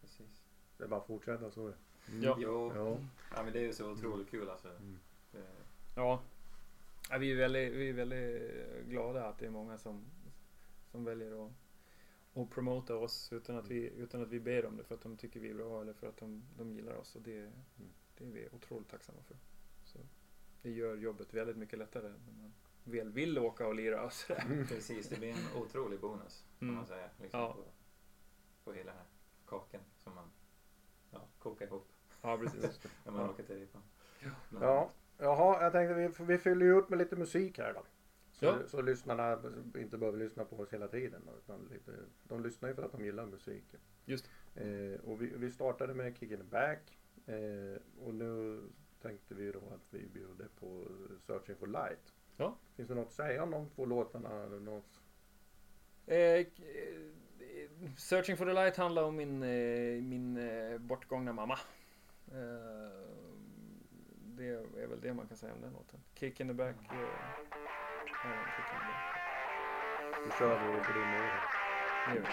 Precis. 0.02 0.44
Det 0.78 0.84
är 0.84 0.88
bara 0.88 1.00
att 1.00 1.08
fortsätta 1.08 1.52
så. 1.52 1.74
Mm. 2.10 2.24
Ja. 2.24 2.38
Jo, 2.40 2.72
Ja. 2.76 2.98
ja, 3.36 3.44
men 3.44 3.54
det 3.54 3.60
är 3.60 3.64
ju 3.64 3.74
så 3.74 3.92
otroligt 3.92 4.30
kul 4.30 4.50
alltså. 4.50 4.68
Mm. 4.70 5.00
Det, 5.32 5.44
Ja. 5.96 6.22
ja 7.10 7.18
vi, 7.18 7.32
är 7.32 7.36
väldigt, 7.36 7.74
vi 7.74 7.90
är 7.90 7.94
väldigt 7.94 8.88
glada 8.88 9.26
att 9.28 9.40
det 9.40 9.46
är 9.46 9.50
många 9.50 9.78
som, 9.78 10.06
som 10.92 11.04
väljer 11.04 11.46
att, 11.46 11.52
att 12.34 12.50
promota 12.50 12.96
oss 12.96 13.34
utan 13.34 13.58
att, 13.58 13.68
vi, 13.68 13.90
utan 13.98 14.22
att 14.22 14.30
vi 14.30 14.40
ber 14.40 14.66
om 14.66 14.78
det 14.78 14.84
för 14.84 14.96
att 14.96 15.02
de 15.02 15.18
tycker 15.18 15.40
vi 15.40 15.50
är 15.50 15.54
bra 15.56 15.82
eller 15.82 15.94
för 15.94 16.08
att 16.08 16.18
de, 16.18 16.44
de 16.58 16.74
gillar 16.74 16.96
oss. 16.96 17.16
Och 17.16 17.22
det, 17.22 17.52
det 18.18 18.26
är 18.26 18.30
vi 18.30 18.48
otroligt 18.52 18.90
tacksamma 18.90 19.20
för. 19.28 19.38
Det 20.62 20.70
gör 20.72 20.96
jobbet 20.96 21.34
väldigt 21.34 21.58
mycket 21.58 21.80
lättare 21.80 22.04
när 22.10 22.34
man 22.42 22.54
väl 22.84 23.10
vill 23.12 23.40
åka 23.40 23.68
och 23.68 23.76
lira 23.76 24.04
och 24.06 24.14
sådär. 24.14 24.44
Mm. 24.46 24.68
precis, 24.68 25.10
det 25.10 25.18
blir 25.20 25.30
en 25.30 25.62
otrolig 25.62 26.00
bonus 26.00 26.46
kan 26.60 26.68
Mm. 26.68 26.76
man 26.76 26.86
säga. 26.88 27.10
Liksom, 27.22 27.40
Ja. 27.40 27.54
på, 27.54 27.64
på 28.64 28.74
hela 28.74 28.92
den 28.92 28.98
här 29.00 29.08
kakan 29.46 29.82
som 30.04 30.16
man 30.16 30.30
ja, 31.12 31.28
kokar 31.40 31.66
ihop 31.66 31.88
Ja, 32.22 32.38
precis. 32.38 32.82
när 33.06 33.12
man 33.12 33.22
Ja. 33.22 33.30
åker 33.30 33.44
till 33.44 33.56
Ripan. 33.56 33.82
Ja. 34.62 34.92
Jaha, 35.18 35.64
jag 35.64 35.72
tänkte 35.72 35.94
vi, 35.94 36.26
vi 36.26 36.38
fyller 36.38 36.66
ju 36.66 36.72
upp 36.74 36.90
med 36.90 37.00
lite 37.00 37.16
musik 37.16 37.58
här 37.58 37.74
då. 37.74 37.84
Så, 38.32 38.46
Ja. 38.46 38.58
så 38.68 38.82
lyssnarna 38.82 39.42
inte 39.78 39.98
behöver 39.98 40.20
lyssna 40.20 40.46
på 40.46 40.56
oss 40.60 40.74
hela 40.74 40.88
tiden. 40.88 41.22
Utan 41.38 41.68
lite, 41.72 41.92
de 42.24 42.44
lyssnar 42.44 42.70
ju 42.70 42.76
för 42.76 42.84
att 42.84 42.92
de 42.92 43.06
gillar 43.06 43.26
musiken. 43.26 43.80
Just 44.06 44.30
Eh, 44.56 45.00
och 45.04 45.22
vi, 45.22 45.34
vi 45.36 45.52
startade 45.52 45.94
med 45.94 46.18
Kicking 46.18 46.40
It 46.40 46.46
Back. 46.52 46.98
Eh, 47.26 47.82
och 48.00 48.14
nu 48.14 48.62
tänkte 49.02 49.36
vi 49.36 49.52
då 49.52 49.60
att 49.60 49.88
vi 49.90 50.08
bjuder 50.08 50.48
på 50.60 50.88
Searching 51.20 51.56
for 51.56 51.68
Light. 51.68 52.14
Ja. 52.38 52.58
Finns 52.76 52.90
det 52.90 52.96
något 52.96 53.08
att 53.08 53.14
säga 53.14 53.44
om 53.44 53.52
de 53.52 53.70
två 53.70 53.86
låtarna? 53.86 54.46
Något? 54.46 55.02
Eh, 56.06 56.18
eh, 56.18 56.46
Searching 57.98 58.38
for 58.38 58.46
the 58.46 58.54
Light 58.54 58.78
handlar 58.78 59.04
om 59.04 59.16
min, 59.16 59.44
eh, 59.44 60.02
min 60.02 60.38
eh, 60.38 60.78
bortgångna 60.78 61.34
mamma. 61.34 61.60
Eh, 62.28 63.08
det 64.38 64.48
är 64.48 64.88
väl 64.88 65.02
det 65.02 65.14
man 65.14 65.28
kan 65.28 65.38
säga 65.38 65.54
om 65.54 65.62
den 65.62 65.74
låten. 65.74 66.00
Kick 66.14 66.40
in 66.40 66.48
the 66.48 66.54
back. 66.54 66.76
Eh, 66.76 66.98
ja, 68.06 68.46
kick 68.56 68.66
in 68.74 68.80
the 68.80 68.86
back. 68.88 69.18
Då 70.26 70.32
kör 70.40 70.74
vi 70.74 70.84
på 70.84 70.92
din 70.94 71.08
mål. 71.08 71.22
Det 72.08 72.16
gör 72.16 72.22
vi. 72.22 72.28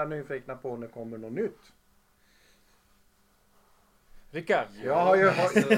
Alla 0.00 0.16
nyfikna 0.16 0.56
på 0.56 0.76
när 0.76 0.86
det 0.86 0.92
kommer 0.92 1.18
något 1.18 1.32
nytt. 1.32 1.72
Rickard! 4.30 4.68
Jag, 4.84 5.04
har 5.04 5.16
ju, 5.16 5.22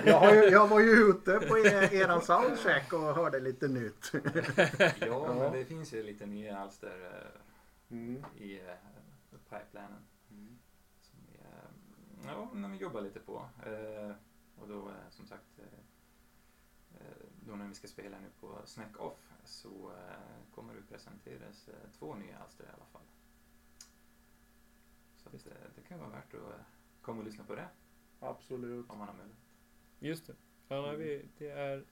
jag, 0.04 0.20
har 0.20 0.34
ju, 0.34 0.42
jag 0.42 0.68
var 0.68 0.80
ju 0.80 0.90
ute 0.90 1.40
på 1.48 1.58
er, 1.58 1.94
eran 1.94 2.22
soundcheck 2.22 2.92
och 2.92 3.14
hörde 3.14 3.40
lite 3.40 3.68
nytt. 3.68 4.12
Ja, 5.00 5.34
men 5.34 5.52
det 5.52 5.64
finns 5.64 5.92
ju 5.92 6.02
lite 6.02 6.26
nya 6.26 6.58
alster 6.58 7.22
eh, 7.24 7.40
Mm. 7.90 8.24
i 8.36 8.58
eh, 8.58 8.74
pipelinen. 9.50 10.06
Som 11.00 11.18
vi, 11.26 11.38
eh, 11.38 12.26
ja, 12.26 12.50
när 12.54 12.68
vi 12.68 12.76
jobbar 12.76 13.00
lite 13.00 13.20
på. 13.20 13.48
Och 14.60 14.68
då 14.68 14.90
som 15.10 15.26
sagt, 15.26 15.60
då 17.46 17.56
när 17.56 17.68
vi 17.68 17.74
ska 17.74 17.88
spela 17.88 18.18
nu 18.20 18.26
på 18.40 18.58
Snack 18.64 19.00
Off 19.00 19.32
så 19.44 19.92
kommer 20.54 20.74
det 20.74 20.82
presenteras 20.82 21.68
två 21.98 22.14
nya 22.14 22.38
alster 22.38 22.64
i 22.64 22.68
alla 22.76 22.86
fall. 22.92 23.07
Så 25.30 25.36
att, 25.36 25.46
eh, 25.46 25.52
det 25.76 25.82
kan 25.82 25.98
vara 25.98 26.10
värt 26.10 26.34
att 26.34 26.40
eh, 26.40 26.60
komma 27.00 27.18
och 27.18 27.24
lyssna 27.24 27.44
på 27.44 27.54
det 27.54 27.68
Absolut. 28.20 28.90
om 28.90 28.98
man 28.98 29.08
har 29.08 29.14
möjlighet. 29.14 29.42
Just 29.98 30.26
det. 30.26 30.34
Ja, 30.68 30.82
nej, 30.82 30.96
vi, 30.96 31.28
det, 31.38 31.48
är, 31.50 31.84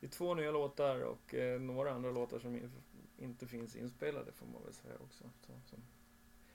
det 0.00 0.06
är 0.06 0.10
två 0.10 0.34
nya 0.34 0.50
låtar 0.50 1.00
och 1.00 1.34
eh, 1.34 1.60
några 1.60 1.90
andra 1.92 2.10
låtar 2.10 2.38
som 2.38 2.56
in- 2.56 2.82
inte 3.18 3.46
finns 3.46 3.76
inspelade 3.76 4.32
får 4.32 4.46
man 4.46 4.62
väl 4.64 4.72
säga 4.72 4.94
också. 5.00 5.24
Så, 5.40 5.52
som, 5.64 5.82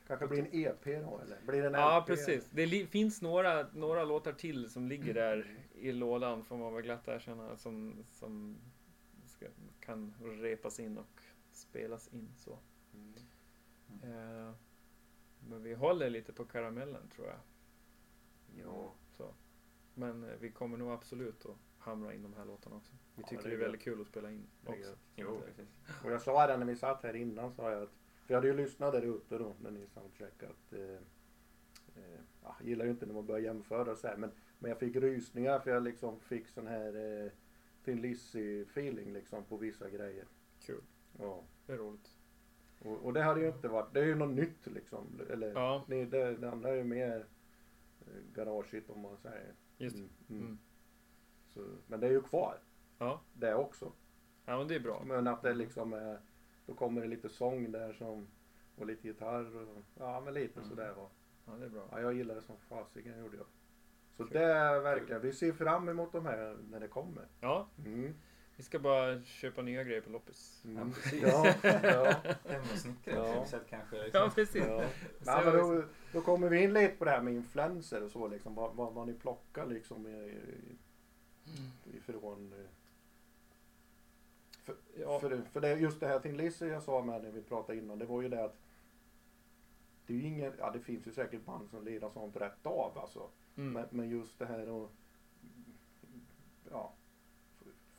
Kanske 0.07 0.27
blir 0.27 0.39
en 0.39 0.47
EP 0.51 0.83
då 0.85 1.19
eller? 1.23 1.41
Blir 1.47 1.61
det 1.61 1.67
en 1.67 1.73
ja, 1.73 1.99
LP? 1.99 2.07
precis. 2.07 2.49
Det 2.49 2.65
li, 2.65 2.85
finns 2.87 3.21
några, 3.21 3.67
några 3.73 4.03
låtar 4.03 4.33
till 4.33 4.69
som 4.69 4.87
ligger 4.87 5.13
där 5.13 5.57
i 5.75 5.91
lådan 5.91 6.43
får 6.43 6.57
man 6.57 6.73
väl 6.73 6.83
glatt 6.83 7.07
erkänna 7.07 7.57
som, 7.57 8.03
som 8.11 8.57
ska, 9.25 9.45
kan 9.79 10.13
repas 10.21 10.79
in 10.79 10.97
och 10.97 11.21
spelas 11.51 12.07
in 12.07 12.29
så. 12.37 12.59
Mm. 12.93 13.13
Eh, 14.03 14.53
men 15.49 15.63
vi 15.63 15.73
håller 15.73 16.09
lite 16.09 16.33
på 16.33 16.45
karamellen 16.45 17.09
tror 17.09 17.27
jag. 17.27 17.39
Ja. 18.65 18.93
Så. 19.17 19.33
Men 19.93 20.23
eh, 20.23 20.35
vi 20.39 20.51
kommer 20.51 20.77
nog 20.77 20.91
absolut 20.91 21.45
att 21.45 21.57
hamra 21.77 22.13
in 22.13 22.23
de 22.23 22.33
här 22.33 22.45
låtarna 22.45 22.75
också. 22.75 22.91
Vi 23.15 23.21
Ja, 23.21 23.27
tycker 23.27 23.43
det 23.43 23.49
det 23.49 23.55
är 23.55 23.57
är 23.59 23.63
väldigt 23.63 23.81
kul 23.81 24.01
att 24.01 24.07
spela 24.07 24.31
in 24.31 24.47
Det 24.61 24.67
är 24.69 24.73
också. 24.73 24.89
gött. 24.89 24.99
Jo, 25.15 25.41
precis. 25.45 25.69
Och 26.03 26.11
jag 26.11 26.21
sa 26.21 26.47
det 26.47 26.57
när 26.57 26.65
vi 26.65 26.75
satt 26.75 27.03
här 27.03 27.15
innan, 27.15 27.51
sa 27.53 27.71
jag 27.71 27.83
att, 27.83 27.89
för 28.25 28.33
jag 28.33 28.37
hade 28.37 28.47
ju 28.47 28.53
lyssnat 28.53 28.93
där 28.93 29.01
ute 29.01 29.37
då 29.37 29.55
när 29.61 29.71
ni 29.71 29.87
soundcheckade 29.87 30.51
att, 30.51 30.73
eh, 30.73 30.95
eh, 31.95 32.19
ja, 32.43 32.55
jag 32.59 32.67
gillar 32.67 32.85
ju 32.85 32.91
inte 32.91 33.05
när 33.05 33.13
man 33.13 33.25
börjar 33.25 33.41
jämföra 33.41 33.91
och 33.91 33.97
så 33.97 34.07
här, 34.07 34.17
men, 34.17 34.31
men 34.59 34.69
jag 34.69 34.79
fick 34.79 34.95
rysningar 34.95 35.59
för 35.59 35.71
jag 35.71 35.83
liksom 35.83 36.19
fick 36.19 36.47
sån 36.47 36.67
här 36.67 37.23
eh, 37.25 37.31
Thin 37.85 38.01
Lizzy 38.01 38.61
feeling 38.61 39.13
liksom 39.13 39.43
på 39.43 39.57
vissa 39.57 39.89
grejer. 39.89 40.25
Kul. 40.59 40.83
Ja. 41.19 41.43
Det 41.65 41.73
är 41.73 41.77
roligt. 41.77 42.17
Och, 42.83 43.05
och 43.05 43.13
det 43.13 43.21
hade 43.21 43.39
ju 43.41 43.47
inte 43.47 43.67
varit, 43.67 43.93
det 43.93 43.99
är 43.99 44.05
ju 44.05 44.15
något 44.15 44.35
nytt 44.35 44.67
liksom. 44.67 45.21
Eller, 45.29 45.53
Ja, 45.53 45.83
det, 45.87 46.05
det, 46.05 46.35
det 46.37 46.51
andra 46.51 46.69
är 46.69 46.75
ju 46.75 46.83
mer 46.83 47.25
eh, 48.01 48.13
garageigt 48.33 48.89
om 48.89 48.99
man 49.01 49.17
säger. 49.17 49.53
just. 49.77 49.95
Mm, 49.95 50.09
mm. 50.29 50.41
Mm. 50.41 50.57
Så, 51.47 51.65
men 51.87 51.99
det 51.99 52.07
är 52.07 52.11
ju 52.11 52.21
kvar, 52.21 52.57
Ja. 52.97 53.21
det 53.33 53.55
också. 53.55 53.91
ja, 54.45 54.57
men 54.57 54.67
det 54.67 54.75
är 54.75 54.79
bra. 54.79 55.03
Men 55.05 55.27
att 55.27 55.41
det 55.41 55.53
liksom 55.53 55.93
är, 55.93 56.19
då 56.65 56.73
kommer 56.73 57.01
det 57.01 57.07
lite 57.07 57.29
sång 57.29 57.71
där 57.71 57.93
som, 57.93 58.27
och 58.75 58.85
lite 58.85 59.07
gitarr 59.07 59.55
och, 59.57 59.77
ja 59.99 60.21
men 60.21 60.33
lite 60.33 60.59
Mm. 60.59 60.69
sådär 60.69 60.93
va. 60.93 61.09
Ja, 61.45 61.51
det 61.53 61.65
är 61.65 61.69
bra. 61.69 61.87
Ja, 61.91 62.01
jag 62.01 62.13
gillar 62.13 62.35
det 62.35 62.41
som 62.41 62.57
fasiken 62.57 63.19
gjorde 63.19 63.37
jag. 63.37 63.45
Så 64.17 64.23
Kul. 64.23 64.33
det 64.33 64.79
verkar, 64.79 65.19
vi 65.19 65.33
ser 65.33 65.51
fram 65.51 65.89
emot 65.89 66.11
de 66.11 66.25
här 66.25 66.57
när 66.69 66.79
det 66.79 66.87
kommer. 66.87 67.27
Ja, 67.39 67.67
Mm. 67.85 68.13
Vi 68.61 68.65
ska 68.65 68.79
bara 68.79 69.21
köpa 69.21 69.61
nya 69.61 69.83
grejer 69.83 70.01
på 70.01 70.09
loppis. 70.09 70.61
Mm. 70.65 70.77
Ja, 70.77 70.93
precis. 70.95 71.21
Ja, 71.21 71.53
ja, 71.83 72.15
Hem 72.51 72.61
och 72.61 72.79
snickra 72.79 73.13
Ja. 73.13 73.45
kanske. 73.69 74.03
Liksom. 74.03 74.21
Ja, 74.21 74.31
precis. 74.35 74.65
ja. 74.67 74.77
Nej, 75.19 75.45
men 75.45 75.53
då, 75.57 75.83
då 76.13 76.21
kommer 76.21 76.49
vi 76.49 76.63
in 76.63 76.73
lite 76.73 76.93
på 76.95 77.05
det 77.05 77.11
här 77.11 77.21
med 77.21 77.33
influenser 77.33 78.03
och 78.03 78.11
så 78.11 78.27
liksom. 78.27 78.55
Vad, 78.55 78.75
vad, 78.75 78.93
vad 78.93 79.07
ni 79.07 79.13
plockar 79.13 79.65
liksom 79.65 80.07
i, 80.07 80.11
i- 80.11 81.97
ifrån. 81.97 82.53
eh, 82.53 82.69
Ja, 84.99 85.19
För, 85.19 85.41
för 85.51 85.61
det, 85.61 85.73
just 85.79 85.99
det 85.99 86.07
här 86.07 86.19
till 86.19 86.35
Lizzy 86.37 86.65
jag 86.67 86.83
sa 86.83 87.01
med 87.03 87.23
när 87.23 87.31
vi 87.31 87.41
pratade 87.41 87.77
innan, 87.77 87.99
det 87.99 88.05
var 88.05 88.21
ju 88.21 88.29
det 88.29 88.43
att 88.45 88.57
det 90.05 90.13
är 90.13 90.17
ju 90.17 90.23
ingen, 90.27 90.53
ja 90.59 90.71
det 90.71 90.79
finns 90.79 91.07
ju 91.07 91.11
säkert 91.11 91.45
band 91.45 91.69
som 91.69 91.85
lirar 91.85 92.09
sånt 92.09 92.35
rätt 92.35 92.65
av 92.65 92.97
alltså. 92.97 93.29
mm. 93.57 93.73
Men, 93.73 93.85
men 93.89 94.09
just 94.09 94.39
det 94.39 94.45
här 94.45 94.83
att 94.83 94.89
ja, 96.71 96.93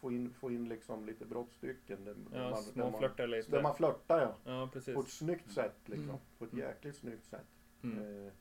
få 0.03 0.13
in, 0.13 0.35
få 0.35 0.51
in 0.51 0.69
liksom 0.69 1.05
lite 1.07 1.25
brottstycken. 1.25 2.05
Där, 2.05 2.15
där 2.15 2.39
ja 2.39 2.51
man, 2.51 2.63
där, 2.75 2.91
man, 3.01 3.11
där 3.17 3.27
lite. 3.27 3.63
man 3.63 3.75
flörtar 3.75 4.21
ja. 4.21 4.37
Ja, 4.53 4.69
På 4.73 4.79
ett 4.79 4.85
precis. 4.87 5.13
snyggt 5.19 5.53
sätt 5.53 5.77
liksom. 5.85 6.09
Mm. 6.09 6.21
På 6.39 6.45
ett 6.45 6.53
Mm. 6.53 6.65
jäkligt 6.65 6.97
snyggt 6.97 7.25
sätt. 7.25 7.47
Mm. 7.83 7.99
Eh, 7.99 8.33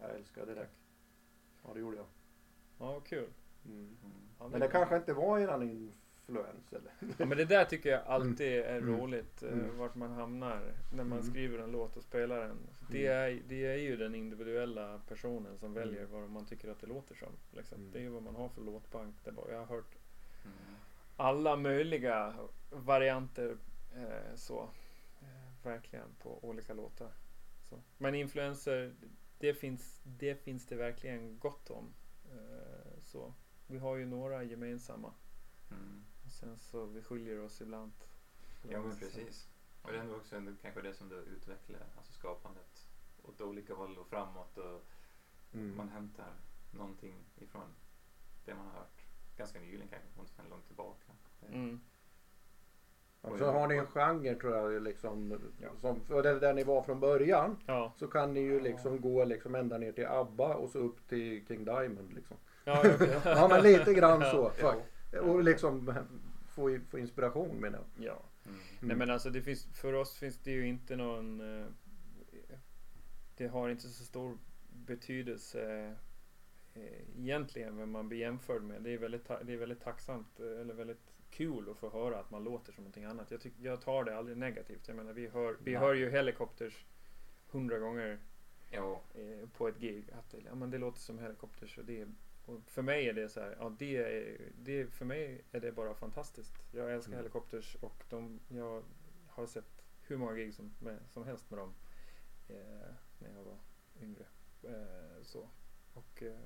jag 0.00 0.10
älskade 0.10 0.54
det. 0.54 0.66
Ja 1.64 1.70
det 1.74 1.80
gjorde 1.80 1.96
jag. 1.96 2.06
Ja, 2.78 3.00
kul. 3.00 3.28
Mm. 3.64 3.78
Mm. 3.78 3.96
Ja, 4.38 4.48
Men 4.48 4.60
det 4.60 4.68
kanske 4.68 4.96
inte 4.96 5.12
var 5.12 5.38
eran 5.38 5.62
influens 5.62 6.72
eller? 6.72 6.92
Ja, 7.18 7.26
men 7.26 7.38
det 7.38 7.44
där 7.44 7.64
tycker 7.64 7.90
jag 7.90 8.06
alltid 8.06 8.52
är 8.52 8.78
Mm. 8.78 8.96
roligt, 9.00 9.42
eh, 9.42 9.52
Mm. 9.52 9.78
vart 9.78 9.94
man 9.94 10.10
hamnar 10.12 10.72
när 10.94 11.04
man 11.04 11.18
Mm. 11.18 11.30
skriver 11.30 11.58
en 11.58 11.70
låt 11.70 11.96
och 11.96 12.02
spelar 12.02 12.40
den. 12.48 12.56
Det, 12.90 13.06
Mm. 13.06 13.18
är, 13.38 13.42
det 13.48 13.66
är 13.66 13.76
ju 13.76 13.96
den 13.96 14.14
individuella 14.14 15.00
personen 15.08 15.58
som 15.58 15.70
Mm. 15.76 15.88
väljer 15.88 16.06
vad 16.06 16.30
man 16.30 16.46
tycker 16.46 16.68
att 16.70 16.80
det 16.80 16.86
låter 16.86 17.14
som. 17.14 17.32
Liksom. 17.50 17.78
Mm. 17.80 17.90
Det 17.92 17.98
är 17.98 18.02
ju 18.02 18.08
vad 18.08 18.22
man 18.22 18.34
har 18.34 18.48
för 18.48 18.60
låtbank. 18.62 19.14
Jag 19.24 19.58
har 19.58 19.66
hört 19.66 19.96
Mm. 20.44 20.56
Alla 21.20 21.56
möjliga 21.56 22.34
varianter 22.70 23.56
eh, 23.94 24.34
så. 24.36 24.70
Eh, 25.20 25.64
verkligen 25.64 26.14
på 26.22 26.44
olika 26.44 26.74
låtar. 26.74 27.12
Så. 27.68 27.82
Men 27.98 28.14
influenser, 28.14 28.94
det 29.38 29.54
finns, 29.54 30.00
det 30.04 30.34
finns 30.34 30.66
det 30.66 30.76
verkligen 30.76 31.38
gott 31.38 31.70
om. 31.70 31.94
Eh, 32.30 32.98
så. 33.00 33.34
Vi 33.66 33.78
har 33.78 33.96
ju 33.96 34.06
några 34.06 34.42
gemensamma. 34.42 35.14
Mm. 35.70 36.04
Och 36.26 36.32
sen 36.32 36.58
så 36.58 36.86
vi 36.86 37.02
skiljer 37.02 37.40
oss 37.40 37.60
ibland. 37.60 37.92
Ja 38.70 38.82
men 38.82 38.96
precis. 38.96 39.48
Och 39.82 39.92
det 39.92 39.98
är 39.98 40.16
också 40.16 40.36
ändå 40.36 40.52
kanske 40.62 40.82
det 40.82 40.94
som 40.94 41.08
du 41.08 41.16
utvecklar, 41.16 41.86
alltså 41.96 42.12
skapandet 42.12 42.88
åt 43.22 43.40
olika 43.40 43.74
håll 43.74 43.98
och 43.98 44.08
framåt 44.08 44.58
och 44.58 44.84
Mm. 45.52 45.76
man 45.76 45.88
hämtar 45.88 46.32
någonting 46.70 47.14
ifrån 47.36 47.74
det 48.44 48.54
man 48.54 48.66
har 48.66 48.72
hört 48.72 48.99
ganska 49.40 49.60
nyligen 49.60 49.88
kanske, 49.88 50.08
inte 50.20 50.32
så 50.32 50.42
långt 50.50 50.66
tillbaka. 50.66 51.12
Mm. 51.52 51.80
Och 53.20 53.38
så 53.38 53.50
har 53.50 53.68
ni 53.68 53.76
en 53.76 53.86
genre 53.86 54.34
tror 54.34 54.56
jag 54.56 54.82
liksom. 54.82 55.40
Ja. 55.58 55.68
Som, 55.80 56.00
för 56.00 56.22
det 56.22 56.40
där 56.40 56.54
ni 56.54 56.64
var 56.64 56.82
från 56.82 57.00
början. 57.00 57.56
Ja. 57.66 57.92
Så 57.96 58.06
kan 58.06 58.34
ni 58.34 58.40
ju 58.40 58.60
liksom 58.60 59.00
gå 59.00 59.24
liksom 59.24 59.54
ända 59.54 59.78
ner 59.78 59.92
till 59.92 60.06
ABBA 60.06 60.54
och 60.54 60.70
så 60.70 60.78
upp 60.78 61.08
till 61.08 61.46
King 61.46 61.64
Diamond 61.64 62.12
liksom. 62.12 62.36
Ja, 62.64 62.82
okej. 62.94 63.20
Ja 63.24 63.48
men 63.48 63.62
lite 63.62 63.94
grann 63.94 64.20
så. 64.20 64.52
Ja. 64.60 64.74
Och 65.20 65.44
liksom 65.44 65.94
få, 66.48 66.78
få 66.90 66.98
inspiration 66.98 67.56
menar 67.56 67.78
jag. 67.96 68.06
ja. 68.06 68.22
Mm. 68.46 68.58
Nej 68.80 68.96
men 68.96 69.10
alltså 69.10 69.30
det 69.30 69.42
finns, 69.42 69.64
för 69.64 69.92
oss 69.92 70.18
finns 70.18 70.38
det 70.38 70.50
ju 70.50 70.66
inte 70.66 70.96
någon 70.96 71.40
eh, 71.40 71.66
Det 73.36 73.46
har 73.46 73.68
inte 73.68 73.88
så 73.88 74.04
stor 74.04 74.38
betydelse 74.68 75.94
egentligen 76.74 77.76
vem 77.76 77.90
man 77.90 78.08
blir 78.08 78.18
jämförd 78.18 78.62
med. 78.62 78.82
Det 78.82 78.90
är 78.90 78.98
väldigt, 78.98 79.28
det 79.28 79.52
är 79.52 79.56
väldigt 79.56 79.80
tacksamt 79.80 80.40
eh, 80.40 80.60
eller 80.60 80.74
väldigt 80.74 81.14
kul 81.30 81.70
att 81.70 81.76
få 81.76 81.90
höra 81.90 82.18
att 82.18 82.30
man 82.30 82.44
låter 82.44 82.72
som 82.72 82.84
någonting 82.84 83.04
annat. 83.04 83.30
Jag, 83.30 83.40
tyck, 83.40 83.54
jag 83.58 83.80
tar 83.80 84.04
det 84.04 84.16
aldrig 84.18 84.36
negativt. 84.36 84.88
Jag 84.88 84.96
menar 84.96 85.12
vi 85.12 85.28
hör, 85.28 85.56
vi 85.62 85.70
Nej. 85.70 85.80
hör 85.80 85.94
ju 85.94 86.10
Helicopters 86.10 86.84
hundra 87.50 87.78
gånger 87.78 88.18
Ja, 88.70 89.02
eh, 89.14 89.48
på 89.48 89.68
ett 89.68 89.78
gig 89.78 90.10
att 90.12 90.30
det, 90.30 90.38
ja, 90.46 90.54
men 90.54 90.70
det 90.70 90.78
låter 90.78 90.98
som 91.00 91.18
Helicopters 91.18 91.78
och 91.78 91.84
det 91.84 92.08
och 92.46 92.60
för 92.66 92.82
mig 92.82 93.08
är 93.08 93.12
det 93.12 93.28
så 93.28 93.40
här, 93.40 93.56
ja 93.58 93.76
det 93.78 93.96
är, 93.96 94.40
det 94.58 94.86
för 94.86 95.04
mig 95.04 95.44
är 95.52 95.60
det 95.60 95.72
bara 95.72 95.94
fantastiskt. 95.94 96.54
Jag 96.72 96.92
älskar 96.94 97.12
Mm. 97.12 97.18
Helicopters 97.22 97.76
och 97.80 98.04
de, 98.08 98.40
jag 98.48 98.82
har 99.28 99.46
sett 99.46 99.84
hur 100.02 100.16
många 100.16 100.34
gig 100.34 100.54
som, 100.54 100.74
med, 100.80 100.98
som 101.08 101.24
helst 101.24 101.50
med 101.50 101.58
dem 101.58 101.74
eh, 102.48 102.94
när 103.18 103.30
jag 103.36 103.44
var 103.44 103.58
yngre. 104.02 104.24
Eh, 104.62 105.22
så. 105.22 105.48
Och 105.94 106.22
eh, 106.22 106.38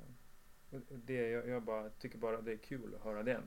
det, 0.89 1.29
jag, 1.31 1.49
jag 1.49 1.63
bara, 1.63 1.91
tycker 1.91 2.19
bara 2.19 2.41
det 2.41 2.53
är 2.53 2.57
kul 2.57 2.95
att 2.95 3.01
höra 3.05 3.23
den. 3.23 3.43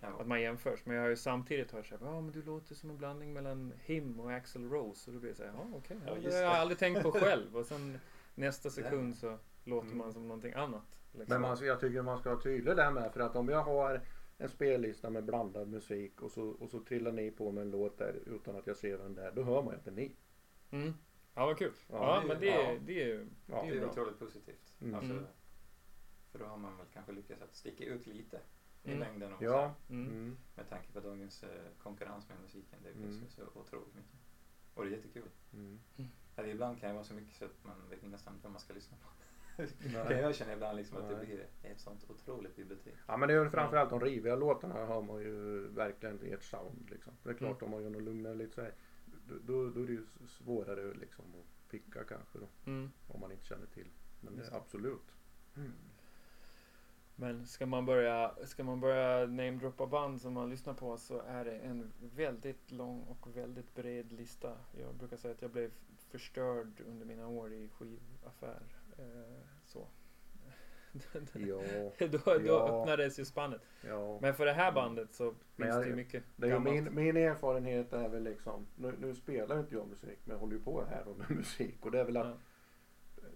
ja. 0.00 0.08
Att 0.20 0.26
man 0.26 0.40
jämförs. 0.42 0.80
Men 0.86 0.96
jag 0.96 1.02
har 1.02 1.08
ju 1.10 1.16
samtidigt 1.16 1.70
hört 1.72 1.86
såhär, 1.86 2.06
ja 2.06 2.20
men 2.20 2.32
du 2.32 2.42
låter 2.42 2.74
som 2.74 2.90
en 2.90 2.96
blandning 2.98 3.32
mellan 3.32 3.72
Him 3.84 4.20
och 4.20 4.32
Axl 4.32 4.64
Rose. 4.68 5.10
Och 5.10 5.14
då 5.14 5.20
blir 5.20 5.30
det 5.30 5.36
såhär, 5.36 5.52
ja 5.56 5.66
okej, 5.74 5.96
Ja, 6.06 6.12
ja, 6.22 6.28
det 6.30 6.34
har 6.36 6.42
jag 6.42 6.52
det. 6.52 6.58
aldrig 6.58 6.78
tänkt 6.78 7.02
på 7.02 7.12
själv. 7.20 7.56
Och 7.56 7.66
sen 7.66 7.98
nästa 8.34 8.70
sekund 8.70 9.16
så 9.16 9.38
låter 9.64 9.86
Mm. 9.86 9.98
man 9.98 10.12
som 10.12 10.28
någonting 10.28 10.52
annat. 10.52 10.82
Liksom. 11.12 11.34
Men 11.34 11.40
man, 11.40 11.58
jag 11.66 11.80
tycker 11.80 12.02
man 12.02 12.18
ska 12.18 12.30
vara 12.30 12.40
tydlig 12.40 12.76
där 12.76 12.90
med. 12.90 13.12
För 13.12 13.20
att 13.20 13.36
om 13.36 13.48
jag 13.48 13.62
har 13.62 14.00
en 14.38 14.48
spellista 14.48 15.10
med 15.10 15.24
blandad 15.24 15.68
musik 15.68 16.22
och 16.22 16.30
så, 16.30 16.42
och 16.48 16.70
så 16.70 16.78
trillar 16.80 17.12
ni 17.12 17.30
på 17.30 17.50
med 17.52 17.62
en 17.62 17.70
låt 17.70 17.98
där 17.98 18.14
utan 18.26 18.56
att 18.56 18.66
jag 18.66 18.76
ser 18.76 18.98
den 18.98 19.14
där. 19.14 19.32
Då 19.32 19.42
hör 19.42 19.62
man 19.62 19.72
ju 19.74 19.78
att 19.78 19.84
det 19.84 19.90
är 19.90 19.94
ni. 19.94 20.16
Mm. 20.70 20.94
Ja 21.34 21.46
vad 21.46 21.58
kul. 21.58 21.72
Ja, 21.88 21.96
Ja, 21.96 22.20
det 22.20 22.24
är- 22.24 22.28
men 22.28 22.40
det, 22.40 22.50
är 22.50 22.72
ja. 22.72 22.78
det 22.86 23.02
är 23.02 23.06
ju 23.06 23.26
Ja, 23.46 23.62
det 23.62 23.76
är 23.76 23.80
Det 23.80 23.86
otroligt 23.86 24.18
positivt. 24.18 24.74
Mm. 24.82 24.94
Alltså, 24.94 25.12
Mm. 25.12 25.24
För 26.32 26.38
då 26.38 26.44
har 26.44 26.56
man 26.56 26.76
väl 26.76 26.86
kanske 26.92 27.12
lyckats 27.12 27.42
att 27.42 27.54
sticka 27.54 27.84
ut 27.84 28.06
lite 28.06 28.40
i 28.82 28.88
Mm. 28.92 28.98
mängden 28.98 29.32
också. 29.32 29.44
Ja. 29.44 29.74
Mm. 29.90 30.06
Mm. 30.10 30.36
Med 30.56 30.68
tanke 30.68 30.92
på 30.92 31.00
dagens 31.00 31.42
eh, 31.42 31.48
konkurrens 31.82 32.28
med 32.28 32.36
musiken. 32.42 32.78
Det 32.82 32.92
finns 32.92 33.14
Mm. 33.16 33.24
ju 33.24 33.30
så 33.30 33.42
otroligt 33.60 33.94
mycket. 33.94 34.16
Och 34.74 34.84
det 34.84 34.90
är 34.90 34.96
jättekul. 34.96 35.28
Mm. 35.52 35.78
Eller 36.36 36.48
ibland 36.48 36.80
kan 36.80 36.88
det 36.88 36.94
vara 36.94 37.04
så 37.04 37.14
mycket 37.14 37.34
så 37.36 37.44
att 37.44 37.64
man 37.64 37.88
vet 37.90 38.02
nästan 38.02 38.32
inte 38.34 38.44
vad 38.44 38.52
man 38.52 38.60
ska 38.60 38.74
lyssna 38.74 38.96
på. 38.96 39.08
kan 39.56 39.92
Nej. 39.92 40.18
jag 40.22 40.34
känna 40.34 40.52
ibland 40.52 40.76
liksom 40.78 40.96
att 40.98 41.08
det 41.08 41.26
blir 41.26 41.46
ett 41.62 41.80
sånt 41.80 42.10
otroligt 42.10 42.56
bibliotek. 42.56 42.94
Ja 43.06 43.16
men 43.16 43.28
det 43.28 43.34
är 43.34 43.50
framförallt 43.50 43.90
de 43.90 44.00
riviga 44.00 44.36
låtarna 44.36 44.74
har 44.86 45.02
man 45.02 45.20
ju 45.22 45.68
verkligen 45.68 46.24
i 46.24 46.30
ett 46.30 46.42
sound 46.42 46.90
liksom. 46.90 47.12
Det 47.22 47.30
är 47.30 47.34
klart 47.34 47.62
om 47.62 47.70
man 47.70 47.82
gör 47.82 47.90
något 47.90 48.02
lugnare 48.02 48.34
lite 48.34 48.54
så 48.54 48.60
här, 48.62 48.74
då, 49.46 49.70
då, 49.70 49.82
är 49.82 49.86
det 49.86 49.92
ju 49.92 50.06
svårare 50.26 50.94
liksom 50.94 51.24
att 51.24 51.70
picka 51.70 52.04
kanske 52.04 52.38
då. 52.38 52.48
Mm. 52.70 52.90
Om 53.08 53.20
man 53.20 53.32
inte 53.32 53.44
känner 53.44 53.66
till. 53.66 53.88
Men 54.20 54.32
det 54.32 54.38
Just 54.38 54.50
är 54.50 54.54
det. 54.54 54.60
absolut. 54.60 55.14
Men 57.20 57.46
ska 57.46 57.66
man 57.66 57.86
börja, 57.86 58.34
ska 58.44 58.64
man 58.64 58.80
börja 58.80 59.26
namedroppa 59.26 59.86
band 59.86 60.20
som 60.20 60.32
man 60.32 60.50
lyssnar 60.50 60.74
på 60.74 60.96
så 60.96 61.20
är 61.20 61.44
det 61.44 61.56
en 61.58 61.92
väldigt 62.16 62.72
lång 62.72 63.02
och 63.02 63.36
väldigt 63.36 63.74
bred 63.74 64.12
lista. 64.12 64.56
Jag 64.78 64.94
brukar 64.94 65.16
säga 65.16 65.34
att 65.34 65.42
jag 65.42 65.50
blev 65.50 65.70
förstörd 66.10 66.80
under 66.86 67.06
mina 67.06 67.28
år 67.28 67.52
i 67.52 67.68
skivaffär. 67.68 68.62
Eh, 68.98 69.04
så. 69.66 69.86
Ja, 71.32 71.62
då, 71.98 72.18
då 72.24 72.40
Ja. 72.46 72.80
öppnades 72.82 73.18
ju 73.18 73.24
spannet. 73.24 73.60
ja. 73.86 74.18
Men 74.22 74.34
för 74.34 74.46
det 74.46 74.52
här 74.52 74.72
bandet 74.72 75.14
så 75.14 75.30
finns 75.56 75.68
jag- 75.68 75.82
det 75.82 75.88
ju 75.88 75.94
mycket 75.96 76.24
Det 76.36 76.46
är 76.46 76.50
gammalt. 76.50 76.74
min, 76.84 76.94
min 76.94 77.16
erfarenhet 77.16 77.92
är 77.92 78.08
väl 78.08 78.22
liksom, 78.22 78.66
nu, 78.76 78.94
nu 79.00 79.14
spelar 79.14 79.60
inte 79.60 79.74
jag 79.74 79.88
musik 79.88 80.18
men 80.24 80.34
jag 80.34 80.40
håller 80.40 80.54
ju 80.56 80.62
på 80.62 80.84
här 80.84 81.04
med 81.04 81.30
musik 81.30 81.84
och 81.86 81.90
det 81.90 82.00
är 82.00 82.04
väl 82.04 82.16
att 82.16 82.26
Ja. 82.26 83.26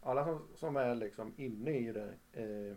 alla 0.00 0.24
som, 0.24 0.48
som 0.54 0.76
är 0.76 0.94
liksom 0.94 1.34
inne 1.36 1.70
i 1.78 1.92
det 1.92 2.14
eh, 2.32 2.76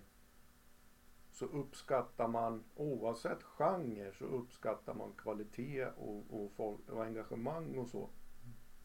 så 1.37 1.45
uppskattar 1.45 2.27
man 2.27 2.63
oavsett 2.75 3.43
genre 3.43 4.11
så 4.13 4.25
uppskattar 4.25 4.93
man 4.93 5.13
kvalitet 5.17 5.85
och, 5.85 6.25
och, 6.29 6.51
folk, 6.51 6.89
och 6.89 7.05
engagemang 7.05 7.77
och 7.77 7.87
så. 7.87 8.09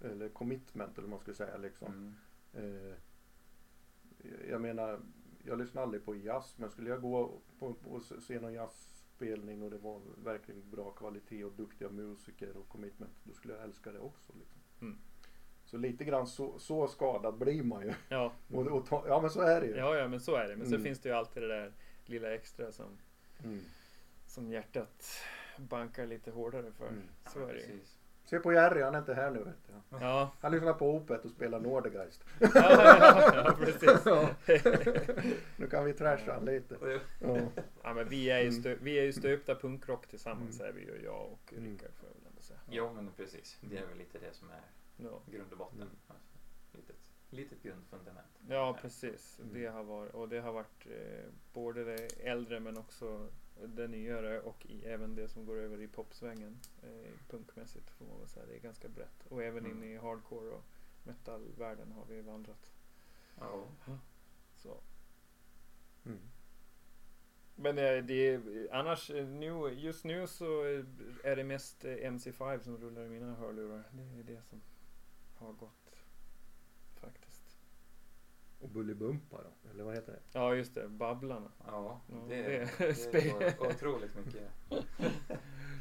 Eller 0.01 0.29
commitment 0.29 0.93
eller 0.99 1.09
vad 1.09 1.11
man 1.11 1.21
ska 1.21 1.35
säga 1.35 1.57
liksom. 1.57 2.17
Mm. 2.55 2.87
Eh, 2.89 2.95
jag 4.51 4.61
menar, 4.61 5.01
jag 5.45 5.59
lyssnar 5.59 5.83
aldrig 5.83 6.05
på 6.05 6.15
jazz 6.15 6.59
men 6.59 6.71
skulle 6.71 6.91
jag 6.91 7.03
gå 7.03 7.41
på, 7.59 7.75
på 7.75 7.91
och 7.91 8.03
se 8.03 8.41
någon 8.41 8.53
jazzspelning 8.53 9.63
och 9.63 9.71
det 9.71 9.79
var 9.79 10.01
verkligen 10.25 10.71
bra 10.71 10.91
kvalitet 10.91 11.45
och 11.45 11.53
duktiga 11.53 11.89
musiker 11.91 12.57
och 12.57 12.69
commitment 12.69 13.13
då 13.25 13.33
skulle 13.35 13.55
jag 13.55 13.63
älska 13.65 13.93
det 13.93 13.99
också. 13.99 14.33
Liksom. 14.39 14.61
Mm. 14.81 14.99
Så 15.65 15.77
lite 15.77 16.05
grann 16.05 16.27
så, 16.27 16.59
så 16.59 16.89
skadad 16.89 17.39
blir 17.39 17.63
man 17.63 17.83
ju. 17.83 17.95
Ja. 18.09 18.33
Och, 18.55 18.67
och 18.67 18.87
ta, 18.87 19.05
ja 19.09 19.21
men 19.21 19.31
så 19.31 19.41
är 19.41 19.61
det 19.61 19.67
ju. 19.67 19.77
ja, 19.77 19.97
ja, 19.97 20.09
men 20.09 20.21
så 20.21 20.35
är 20.35 20.49
det. 20.49 20.57
Men 20.57 20.67
så 20.67 20.75
Mm. 20.75 20.85
finns 20.85 21.01
det 21.01 21.09
ju 21.09 21.15
alltid 21.15 21.43
det 21.43 21.49
där 21.49 21.73
lilla 22.09 22.35
extra 22.35 22.73
som, 22.73 22.99
Mm. 23.45 23.61
som 24.27 24.51
hjärtat 24.53 25.07
bankar 25.57 26.07
lite 26.07 26.31
hårdare 26.31 26.73
för. 26.73 26.89
Mm. 26.89 27.03
Så 27.33 27.39
är 27.39 27.47
det. 27.47 27.53
Precis. 27.53 27.99
Se 28.25 28.39
på 28.39 28.53
Jerry, 28.53 28.83
han 28.83 28.95
är 28.95 28.99
inte 28.99 29.15
här 29.15 29.31
nu 29.31 29.39
vet 29.39 29.67
du. 29.67 29.97
Ja, 30.01 30.33
Han 30.41 30.53
lyssnar 30.53 30.73
på 30.75 30.91
Opet 30.95 31.25
och 31.25 31.31
spelar 31.31 31.61
Nordegeist. 31.61 32.25
ja, 32.41 32.51
ja, 32.55 33.33
ja 33.35 33.57
precis. 33.59 34.01
Ja. 34.05 34.31
nu 35.57 35.67
kan 35.71 35.85
vi 35.85 35.93
trasha 35.93 36.33
han 36.35 36.45
lite. 36.45 36.77
Ja. 37.21 37.39
Ja, 37.83 37.95
men 37.95 38.09
vi 38.09 38.31
är 38.31 38.39
ju, 38.41 38.49
Mm. 38.49 38.61
stö, 38.61 38.77
vi 38.83 38.99
är 38.99 39.03
ju 39.03 39.13
stöpta 39.13 39.55
punkrock 39.55 40.07
tillsammans 40.07 40.61
Mm. 40.61 40.69
är 40.69 40.79
vi 40.81 40.85
ju, 40.87 41.05
jag 41.05 41.27
och 41.33 41.53
Mm. 41.53 41.65
Rickard 41.65 41.91
får 42.01 42.09
jag 42.09 42.15
väl 42.15 42.27
ändå 42.29 42.43
säga. 42.43 42.59
Jo 42.71 42.93
men 42.93 43.11
precis. 43.17 43.59
Det 43.61 43.79
är 43.79 43.87
väl 43.87 43.99
lite 43.99 44.19
det 44.19 44.35
som 44.35 44.51
är 44.51 44.61
Ja, 44.97 45.21
grund 45.31 45.53
och 45.53 45.59
botten. 45.59 45.83
Mm. 45.83 45.89
Alltså, 46.09 46.32
litet, 47.33 47.63
grundfundament. 47.63 48.41
ja 48.49 48.79
precis. 48.81 49.39
Mm. 49.41 49.55
Det 49.55 49.67
har 49.67 49.83
varit, 49.85 50.15
och 50.15 50.29
det 50.29 50.41
har 50.41 50.53
varit 50.53 50.87
eh, 50.87 51.25
både 51.53 51.85
det 51.85 52.13
äldre 52.29 52.61
men 52.61 52.77
också 52.79 53.29
det 53.67 53.89
nyare 53.89 54.41
och 54.41 54.67
i, 54.67 54.85
även 54.85 55.15
det 55.15 55.29
som 55.29 55.47
går 55.47 55.57
över 55.57 55.81
i 55.81 55.89
popsvängen 55.89 56.59
eh, 56.83 57.13
punkmässigt 57.29 57.91
får 57.91 58.05
man 58.07 58.19
väl 58.19 58.29
säga. 58.29 58.47
Det 58.47 58.55
är 58.57 58.61
ganska 58.61 58.89
brett. 58.89 59.27
Och 59.29 59.43
även 59.43 59.67
Mm. 59.67 59.83
in 59.83 59.91
i 59.93 59.97
hardcore 59.97 60.51
och 60.51 60.65
metalvärlden 61.05 61.93
har 61.93 62.05
vi 62.05 62.21
vandrat. 62.21 62.73
Ja. 63.39 63.65
Så. 64.57 64.81
Mm. 66.07 66.19
Men 67.55 67.79
eh, 67.79 68.05
det 68.05 68.29
är, 68.29 68.69
annars 68.73 69.11
eh, 69.11 69.27
nu, 69.29 69.69
just 69.69 70.05
nu 70.05 70.27
så 70.27 70.63
är 71.25 71.37
det 71.37 71.45
mest 71.45 71.85
eh, 71.85 71.91
MC5 71.91 72.61
som 72.63 72.79
rullar 72.79 73.05
i 73.05 73.09
mina 73.09 73.35
hörlurar. 73.35 73.85
Det 73.93 74.03
är 74.03 74.23
det 74.37 74.43
som 74.43 74.61
har 75.35 75.53
gått. 75.53 75.82
Och 78.63 78.69
Bullybumpa 78.69 79.37
då, 79.37 79.71
eller 79.71 79.85
vad 79.85 79.95
heter 79.95 80.13
det? 80.13 80.19
Ja 80.33 80.55
just 80.55 80.75
det, 80.75 80.89
Babblarna. 80.89 81.49
Ja, 81.67 82.01
Ja, 82.09 82.15
det, 82.29 82.43
det- 82.43 82.69
det, 82.79 82.93
spe- 82.93 83.59
går 83.59 83.67
otroligt 83.69 84.11
mycket. 84.27 84.43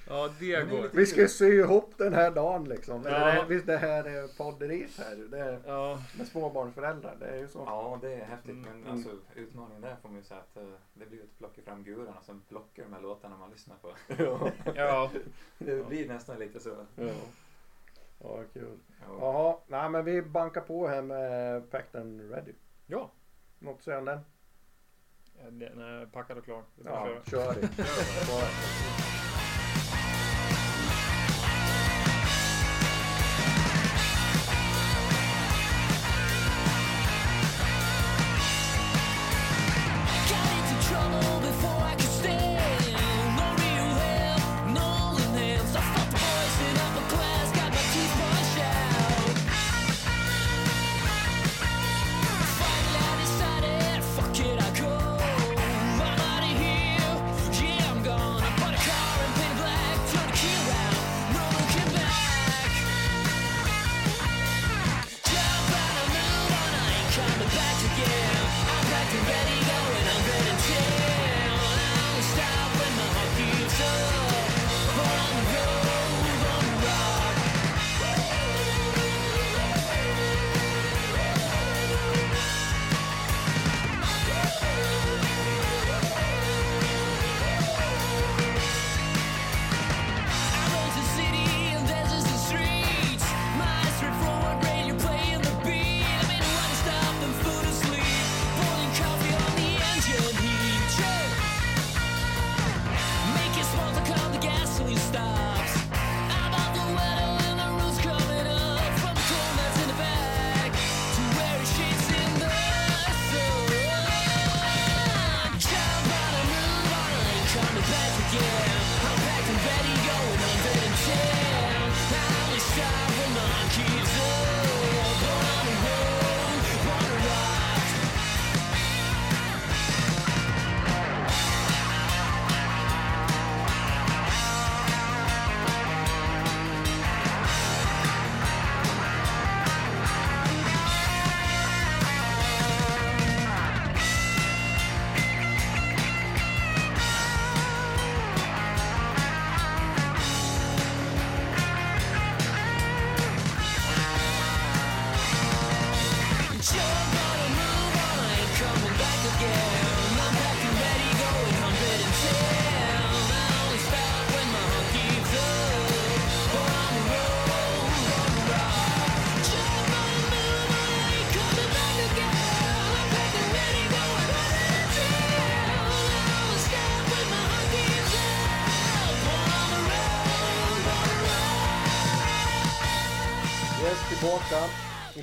Ja 0.07 0.29
det 0.39 0.55
det 0.59 0.65
lite- 0.81 0.97
Vi 0.97 1.05
ska 1.05 1.27
sy 1.27 1.45
ihop 1.45 1.93
den 1.97 2.13
här 2.13 2.31
dagen 2.31 2.63
liksom. 2.69 3.05
Eller 3.05 3.19
Ja. 3.19 3.25
det 3.25 3.31
här, 3.31 3.45
visst 3.45 3.65
det 3.67 3.77
här 3.77 4.03
är 4.03 4.37
podderiet 4.37 4.97
här. 4.97 5.15
Det 5.15 5.39
är 5.39 5.59
Ja, 5.65 6.01
med 6.17 6.27
småbarnsföräldrar. 6.27 7.15
Det 7.19 7.25
är 7.25 7.37
ju 7.37 7.47
så. 7.47 7.59
Ja, 7.65 7.99
det 8.01 8.13
är 8.13 8.25
häftigt. 8.25 8.51
Mm. 8.51 8.81
Men 8.81 8.91
alltså, 8.91 9.09
utmaningen 9.35 9.81
där 9.81 9.95
får 10.01 10.09
man 10.09 10.17
ju 10.17 10.23
säga 10.23 10.39
att 10.39 10.57
eh, 10.57 10.63
det 10.93 11.05
blir 11.05 11.19
att 11.23 11.37
plocka 11.37 11.61
fram 11.61 11.83
gurorna 11.83 12.21
som 12.21 12.41
plockar 12.49 12.83
de 12.83 12.93
här 12.93 13.01
låtarna 13.01 13.37
man 13.37 13.51
lyssnar 13.51 13.75
på. 13.75 13.89
Ja. 14.23 14.51
ja. 14.75 15.11
Det 15.57 15.71
Ja. 15.75 15.83
blir 15.83 16.07
nästan 16.07 16.39
lite 16.39 16.59
så. 16.59 16.85
Ja. 16.95 17.03
Ja, 18.23 18.39
kul. 18.53 18.77
Ja. 19.07 19.17
Jaha, 19.19 19.57
nej 19.67 19.89
men 19.89 20.05
vi 20.05 20.21
bankar 20.21 20.61
på 20.61 20.87
här 20.87 21.01
med 21.01 21.69
Packed 21.71 22.01
and 22.01 22.31
Ready. 22.31 22.53
Ja. 22.91 23.11
Något 23.59 23.77
att 23.77 23.83
säga 23.83 23.97
om 23.99 24.05
den? 24.05 24.19
Ja, 25.37 25.51
Den 25.51 25.81
är 25.81 26.05
packad 26.05 26.37
och 26.37 26.45
klar. 26.45 26.63
Ja, 26.85 27.07
kör 27.29 27.53
det. 27.53 27.69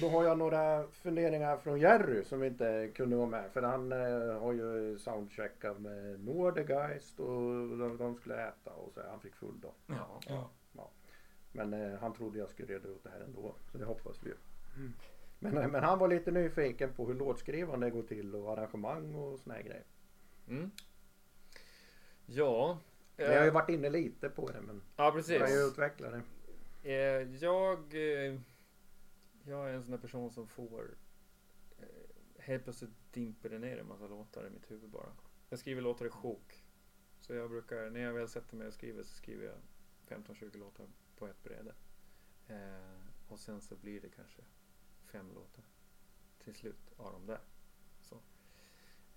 Då 0.08 0.18
har 0.18 0.24
jag 0.24 0.38
några 0.38 0.86
funderingar 0.88 1.56
från 1.56 1.80
Jerry 1.80 2.24
som 2.24 2.44
inte 2.44 2.90
kunde 2.94 3.16
vara 3.16 3.26
med. 3.26 3.50
För 3.52 3.62
han 3.62 3.92
eh, 3.92 4.40
har 4.40 4.52
ju 4.52 4.98
soundcheckat 4.98 5.80
med 5.80 6.20
Nordegeist 6.24 7.20
och 7.20 7.28
de, 7.78 7.96
de 7.98 8.16
skulle 8.16 8.48
äta 8.48 8.70
och 8.70 8.92
så 8.92 9.00
han 9.10 9.20
fick 9.20 9.34
full 9.34 9.60
dag. 9.60 9.72
Ja. 9.86 10.20
Ja. 10.28 10.50
Men 11.52 11.72
eh, 11.72 11.98
han 11.98 12.14
trodde 12.14 12.38
jag 12.38 12.50
skulle 12.50 12.74
reda 12.74 12.88
ut 12.88 13.02
det 13.02 13.10
här 13.10 13.20
ändå. 13.20 13.54
Så 13.72 13.78
det 13.78 13.84
hoppas 13.84 14.22
vi 14.22 14.28
ju. 14.28 14.36
Men, 15.38 15.58
eh, 15.58 15.68
men 15.68 15.84
han 15.84 15.98
var 15.98 16.08
lite 16.08 16.30
nyfiken 16.30 16.92
på 16.92 17.06
hur 17.06 17.14
låtskrivande 17.14 17.90
går 17.90 18.02
till 18.02 18.34
och 18.34 18.52
arrangemang 18.52 19.14
och 19.14 19.38
såna 19.38 19.54
här 19.54 19.62
grejer. 19.62 19.84
Mm. 20.48 20.70
Ja. 22.26 22.78
Men 23.16 23.26
jag 23.26 23.34
har 23.34 23.42
ju 23.42 23.48
eh, 23.48 23.54
varit 23.54 23.70
inne 23.70 23.90
lite 23.90 24.28
på 24.28 24.48
det 24.48 24.60
men 24.60 24.82
Ja, 24.96 25.12
precis. 25.14 25.32
jag 25.32 25.48
kan 25.48 25.56
ju 25.56 25.62
utveckla 25.62 26.10
det. 26.10 26.22
Eh, 26.82 27.34
jag, 27.42 27.78
eh, 27.78 28.40
jag 29.48 29.70
är 29.70 29.74
en 29.74 29.82
sån 29.82 29.90
där 29.90 29.98
person 29.98 30.30
som 30.30 30.46
får 30.46 30.96
eh, 31.78 32.42
helt 32.42 32.64
plötsligt 32.64 33.12
dimper 33.12 33.48
det 33.48 33.58
ner 33.58 33.78
en 33.78 33.88
massa 33.88 34.06
låtar 34.06 34.46
i 34.46 34.50
mitt 34.50 34.70
huvud 34.70 34.90
bara. 34.90 35.12
Jag 35.48 35.58
skriver 35.58 35.82
låtar 35.82 36.06
i 36.06 36.10
sjok. 36.10 36.64
Så 37.20 37.34
jag 37.34 37.50
brukar, 37.50 37.90
när 37.90 38.00
jag 38.00 38.12
väl 38.12 38.28
sätter 38.28 38.56
mig 38.56 38.66
och 38.66 38.74
skriver 38.74 39.02
så 39.02 39.14
skriver 39.14 39.46
jag 39.46 39.56
15-20 40.18 40.58
låtar 40.58 40.86
på 41.16 41.26
ett 41.26 41.42
bräde. 41.42 41.74
Eh, 42.48 43.00
och 43.28 43.40
sen 43.40 43.60
så 43.60 43.76
blir 43.76 44.00
det 44.00 44.08
kanske 44.08 44.42
fem 45.06 45.32
låtar 45.34 45.64
till 46.44 46.54
slut 46.54 46.92
av 46.96 47.12
de 47.12 47.26
där. 47.26 47.40
Så. 48.00 48.20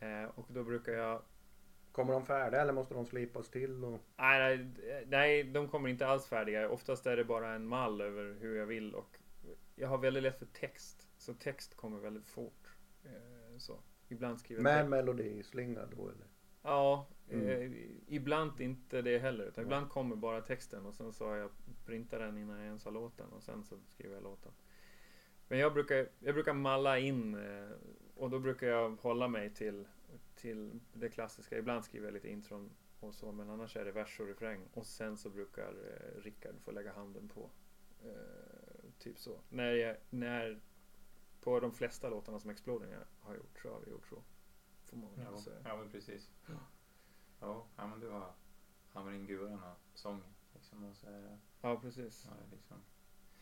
Eh, 0.05 0.25
och 0.25 0.45
då 0.49 0.63
brukar 0.63 0.93
jag 0.93 1.21
Kommer 1.91 2.13
de 2.13 2.25
färdiga 2.25 2.61
eller 2.61 2.73
måste 2.73 2.93
de 2.93 3.05
slipas 3.05 3.49
till? 3.49 3.83
Och... 3.83 3.99
Nej, 4.17 4.57
nej, 4.57 5.05
nej, 5.07 5.43
de 5.43 5.67
kommer 5.67 5.89
inte 5.89 6.07
alls 6.07 6.27
färdiga. 6.27 6.69
Oftast 6.69 7.05
är 7.05 7.17
det 7.17 7.23
bara 7.23 7.53
en 7.53 7.67
mall 7.67 8.01
över 8.01 8.33
hur 8.39 8.57
jag 8.57 8.65
vill 8.65 8.95
och 8.95 9.17
jag 9.75 9.87
har 9.87 9.97
väldigt 9.97 10.23
lätt 10.23 10.39
för 10.39 10.45
text. 10.45 11.07
Så 11.17 11.33
text 11.33 11.75
kommer 11.75 11.99
väldigt 11.99 12.27
fort. 12.27 12.75
Eh, 13.03 13.57
Så. 13.57 13.79
Ibland 14.07 14.39
skriver 14.39 14.61
Med 14.61 14.89
melodislinga 14.89 15.85
då 15.85 16.09
eller? 16.09 16.27
Ja, 16.61 17.07
Mm. 17.29 17.47
eh, 17.47 17.71
ibland 18.07 18.61
inte 18.61 19.01
det 19.01 19.17
heller. 19.19 19.43
Utan 19.45 19.63
ibland 19.63 19.89
kommer 19.89 20.15
bara 20.15 20.41
texten 20.41 20.85
och 20.85 20.95
sen 20.95 21.13
så 21.13 21.25
har 21.27 21.35
jag 21.35 21.51
printat 21.85 22.19
den 22.19 22.37
innan 22.37 22.57
jag 22.57 22.65
ens 22.65 22.85
har 22.85 22.91
låten 22.91 23.29
och 23.33 23.43
sen 23.43 23.63
så 23.63 23.79
skriver 23.87 24.13
jag 24.15 24.23
låten. 24.23 24.51
Men 25.47 25.59
jag 25.59 25.73
brukar, 25.73 26.09
jag 26.19 26.33
brukar 26.35 26.53
malla 26.53 26.99
in 26.99 27.35
eh, 27.35 27.69
och 28.15 28.29
då 28.29 28.39
brukar 28.39 28.67
jag 28.67 28.89
hålla 28.89 29.27
mig 29.27 29.53
till, 29.53 29.87
till 30.35 30.79
det 30.93 31.09
klassiska. 31.09 31.57
Ibland 31.57 31.85
skriver 31.85 32.07
jag 32.07 32.13
lite 32.13 32.29
intron 32.29 32.69
och 32.99 33.13
så 33.13 33.31
men 33.31 33.49
annars 33.49 33.77
är 33.77 33.85
det 33.85 33.91
vers 33.91 34.19
och 34.19 34.27
refräng 34.27 34.67
och 34.73 34.85
sen 34.85 35.17
så 35.17 35.29
brukar 35.29 35.69
eh, 35.69 36.21
Rickard 36.21 36.55
få 36.61 36.71
lägga 36.71 36.93
handen 36.93 37.27
på. 37.29 37.49
Eh, 38.03 38.50
typ 39.01 39.19
så. 39.19 39.39
När, 39.49 39.71
jag, 39.73 39.97
när 40.09 40.61
på 41.41 41.59
de 41.59 41.71
flesta 41.71 42.09
låtarna 42.09 42.39
som 42.39 42.49
Exploding 42.49 42.93
har 43.19 43.35
gjort 43.35 43.59
så 43.61 43.73
har 43.73 43.79
vi 43.79 43.91
gjort 43.91 44.07
så. 44.07 44.23
Får 44.85 44.97
man 44.97 45.09
Ja, 45.17 45.37
säga. 45.37 45.57
ja 45.63 45.77
men 45.77 45.89
precis. 45.91 46.29
Ja, 47.39 47.65
ja 47.75 47.87
men 47.87 47.99
du 47.99 48.09
har 48.09 48.33
hamrat 48.93 49.15
in 49.15 49.25
guran 49.27 49.63
och 49.63 49.77
sång. 49.93 50.23
Liksom, 50.53 50.83
och 50.83 50.95
så 50.95 51.07
är 51.07 51.37
Ja, 51.61 51.79
precis. 51.81 52.25
ja, 52.29 52.33
det 52.39 52.45
är 52.45 52.49
liksom. 52.57 52.77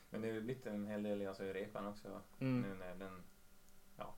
Men 0.09 0.21
det 0.21 0.27
har 0.27 0.35
ju 0.35 0.41
blivit 0.41 0.65
en 0.65 0.87
hel 0.87 1.03
del 1.03 1.27
alltså, 1.27 1.43
i 1.43 1.53
repan 1.53 1.87
också. 1.87 2.21
Mm. 2.39 2.61
Nu 2.61 2.75
när 2.75 2.95
den, 2.95 3.23
ja, 3.97 4.15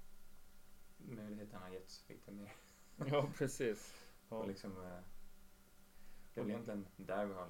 möjligheten 0.97 1.61
har 1.61 1.69
getts 1.69 2.09
lite 2.09 2.31
mer. 2.31 2.53
Ja, 3.05 3.29
precis. 3.37 3.93
Ja. 4.29 4.35
Och 4.37 4.47
liksom, 4.47 4.71
eh, 4.71 4.99
det 6.33 6.39
är 6.39 6.43
väl 6.43 6.49
egentligen 6.51 6.87
där 6.97 7.25
vi 7.25 7.33
har 7.33 7.47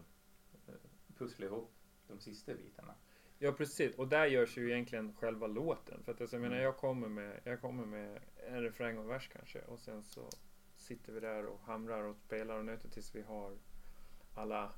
eh, 0.67 0.73
pusslat 1.17 1.47
ihop 1.51 1.73
de 2.07 2.19
sista 2.19 2.53
bitarna. 2.53 2.95
Ja, 3.41 3.51
precis. 3.51 3.95
Och 3.95 4.07
där 4.07 4.25
görs 4.25 4.57
ju 4.57 4.71
egentligen 4.71 5.13
själva 5.13 5.47
låten. 5.47 6.03
För 6.03 6.11
att 6.11 6.21
alltså, 6.21 6.35
jag 6.35 6.41
menar, 6.41 6.55
Mm. 6.55 6.65
jag 6.65 6.77
kommer, 6.77 7.07
med, 7.09 7.39
jag 7.43 7.61
kommer 7.61 7.85
med 7.85 8.19
en 8.47 8.61
refräng 8.61 8.97
och 8.97 9.09
vers 9.09 9.29
kanske. 9.33 9.61
Och 9.61 9.79
sen 9.79 10.03
så 10.03 10.29
sitter 10.75 11.13
vi 11.13 11.19
där 11.19 11.45
och 11.45 11.59
hamrar 11.61 12.03
och 12.03 12.15
spelar 12.15 12.57
och 12.59 12.65
nöter 12.65 12.89
tills 12.89 13.15
vi 13.15 13.21
har 13.21 13.57
alla 14.35 14.71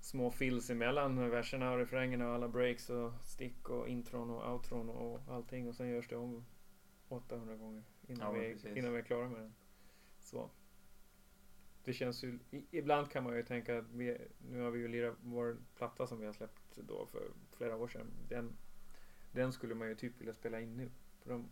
små 0.00 0.30
fills 0.30 0.70
emellan 0.70 1.30
verserna 1.30 1.72
och 1.72 1.78
refrängerna 1.78 2.28
och 2.28 2.34
alla 2.34 2.48
breaks 2.48 2.90
och 2.90 3.12
stick 3.24 3.68
och 3.68 3.88
intron 3.88 4.30
och 4.30 4.52
outron 4.52 4.88
och 4.90 5.20
allting. 5.28 5.68
Och 5.68 5.74
sen 5.74 5.88
görs 5.88 6.08
det 6.08 6.16
om 6.16 6.44
800 7.08 7.56
gånger 7.56 7.84
innan, 8.08 8.34
Ja, 8.34 8.40
vi, 8.40 8.52
precis. 8.52 8.76
innan 8.76 8.92
vi 8.92 8.98
är 8.98 9.02
klara 9.02 9.28
med 9.28 9.40
den. 9.40 9.54
Så. 10.20 10.50
Det 11.84 11.92
känns 11.92 12.24
ju, 12.24 12.38
ibland 12.70 13.10
kan 13.10 13.24
man 13.24 13.36
ju 13.36 13.42
tänka 13.42 13.78
att 13.78 13.90
vi, 13.90 14.18
nu 14.38 14.60
har 14.60 14.70
vi 14.70 14.78
ju 14.78 14.88
lirat 14.88 15.14
vår 15.22 15.56
platta 15.74 16.06
som 16.06 16.20
vi 16.20 16.26
har 16.26 16.32
släppt 16.32 16.76
då 16.76 17.06
för 17.06 17.30
flera 17.56 17.76
år 17.76 17.88
sedan. 17.88 18.06
Den, 18.28 18.56
den 19.32 19.52
skulle 19.52 19.74
man 19.74 19.88
ju 19.88 19.94
typ 19.94 20.20
vilja 20.20 20.34
spela 20.34 20.60
in 20.60 20.76
nu. 20.76 20.90
De, 21.24 21.48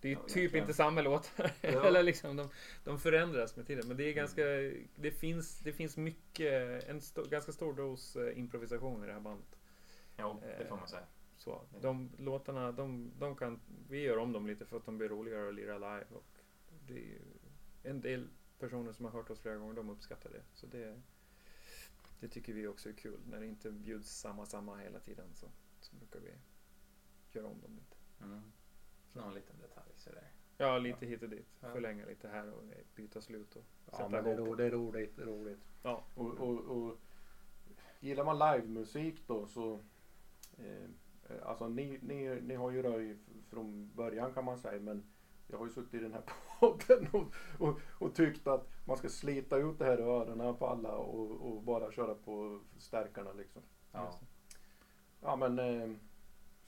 det 0.00 0.08
är 0.08 0.12
Ja, 0.12 0.20
typ 0.22 0.36
egentligen. 0.36 0.62
inte 0.64 0.74
samma 0.74 1.02
låtar. 1.02 1.52
Ja. 1.60 1.84
Eller 1.86 2.02
liksom, 2.02 2.36
de, 2.36 2.48
de 2.84 2.98
förändras 2.98 3.56
med 3.56 3.66
tiden. 3.66 3.88
Men 3.88 3.96
det 3.96 4.04
är 4.04 4.12
ganska, 4.12 4.48
Mm. 4.48 4.88
det 4.96 5.10
finns, 5.10 5.58
det 5.58 5.72
finns 5.72 5.96
mycket, 5.96 6.84
en 6.88 7.00
sto, 7.00 7.22
ganska 7.24 7.52
stor 7.52 7.74
dos 7.74 8.16
eh, 8.16 8.38
improvisation 8.38 9.04
i 9.04 9.06
det 9.06 9.12
här 9.12 9.20
bandet. 9.20 9.56
Jo, 10.18 10.42
det 10.58 10.66
får 10.68 10.76
man 10.76 10.88
säga. 10.88 11.06
Så, 11.36 11.50
Ja. 11.72 11.78
de 11.80 12.10
låtarna, 12.18 12.72
de, 12.72 13.10
de 13.18 13.36
kan, 13.36 13.60
vi 13.88 14.00
gör 14.00 14.18
om 14.18 14.32
dem 14.32 14.46
lite 14.46 14.64
för 14.64 14.76
att 14.76 14.84
de 14.84 14.98
blir 14.98 15.08
roligare 15.08 15.48
att 15.48 15.54
lira 15.54 15.74
live. 15.78 16.06
Och 16.14 16.24
det 16.86 16.98
är 17.14 17.90
en 17.90 18.00
del 18.00 18.28
personer 18.58 18.92
som 18.92 19.04
har 19.04 19.12
hört 19.12 19.30
oss 19.30 19.40
flera 19.40 19.56
gånger, 19.56 19.74
de 19.74 19.90
uppskattar 19.90 20.30
det. 20.30 20.42
Så 20.54 20.66
det, 20.66 21.00
det 22.22 22.28
tycker 22.28 22.52
vi 22.52 22.66
också 22.66 22.88
är 22.88 22.92
kul. 22.92 23.20
När 23.26 23.40
det 23.40 23.46
inte 23.46 23.70
bjuds 23.70 24.10
samma, 24.20 24.46
samma 24.46 24.76
hela 24.76 25.00
tiden 25.00 25.34
så, 25.34 25.46
så 25.80 25.96
brukar 25.96 26.20
vi 26.20 26.30
göra 27.32 27.46
om 27.46 27.60
dem 27.60 27.74
lite. 27.76 27.96
Mm. 28.20 28.42
Någon 29.12 29.34
liten 29.34 29.58
detalj 29.58 29.92
sådär. 29.96 30.32
Ja, 30.56 30.78
lite 30.78 31.06
hit 31.06 31.22
och 31.22 31.28
dit. 31.28 31.46
Ja. 31.60 31.72
Förlänga 31.72 32.06
lite 32.06 32.28
här 32.28 32.52
och 32.52 32.62
byta 32.94 33.20
slut 33.20 33.56
och 33.56 33.64
Ja 33.86 33.96
sätta 33.96 34.08
men 34.08 34.24
det 34.24 34.32
ihop. 34.32 34.46
ro, 34.48 34.54
det 34.54 34.64
är 34.64 34.70
roligt, 34.70 35.16
det 35.16 35.22
är 35.22 35.26
roligt. 35.26 35.60
Ja. 35.82 36.04
Och, 36.14 36.40
och, 36.40 36.58
och 36.58 36.98
gillar 38.00 38.24
man 38.24 38.38
livemusik 38.38 39.26
då 39.26 39.46
så 39.46 39.80
eh, 40.58 40.88
Alltså 41.42 41.68
ni, 41.68 41.98
ni, 42.02 42.40
ni 42.40 42.54
har 42.54 42.70
ju 42.70 42.82
röj 42.82 43.16
från 43.48 43.90
början 43.94 44.34
kan 44.34 44.44
man 44.44 44.58
säga 44.58 44.80
men 44.80 45.12
jag 45.46 45.58
har 45.58 45.64
ju 45.66 45.72
suttit 45.72 45.94
i 45.94 45.98
den 45.98 46.12
här 46.12 46.22
podden 46.60 47.08
och, 47.12 47.34
och, 47.68 47.80
och 47.98 48.14
tyckt 48.14 48.46
att 48.46 48.68
man 48.84 48.96
ska 48.96 49.08
slita 49.08 49.56
ut 49.56 49.78
det 49.78 49.84
här 49.84 49.98
i 49.98 50.02
öronen 50.02 50.56
på 50.56 50.66
alla 50.66 50.92
och, 50.92 51.30
och 51.30 51.62
bara 51.62 51.92
köra 51.92 52.14
på 52.14 52.60
stärkarna 52.78 53.32
liksom. 53.32 53.62
Ja. 53.92 54.10
Ja 55.20 55.36
men 55.36 55.58
eh, 55.58 55.90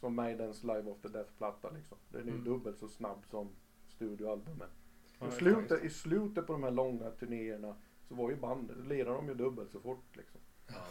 som 0.01 0.15
Maidens 0.15 0.63
Live 0.63 0.91
of 0.91 1.01
the 1.01 1.09
Death-platta 1.09 1.71
liksom. 1.71 1.99
Den 2.09 2.21
är 2.21 2.25
ju 2.25 2.31
Mm. 2.33 2.45
dubbelt 2.45 2.79
så 2.79 2.89
snabb 2.89 3.27
som 3.31 3.49
studioalbumet. 3.89 4.71
Ja, 5.19 5.29
I, 5.29 5.31
slutet, 5.31 5.85
I 5.85 5.91
slutet 5.91 6.47
på 6.47 6.53
de 6.53 6.63
här 6.63 6.71
långa 6.71 7.11
turnéerna 7.11 7.77
så 8.09 8.15
var 8.15 8.31
ju 8.31 8.37
bandet, 8.37 8.77
då 8.77 8.83
lirade 8.83 9.17
de 9.17 9.29
ju 9.29 9.35
dubbelt 9.35 9.71
så 9.73 9.81
fort 9.81 10.17
liksom. 10.17 10.41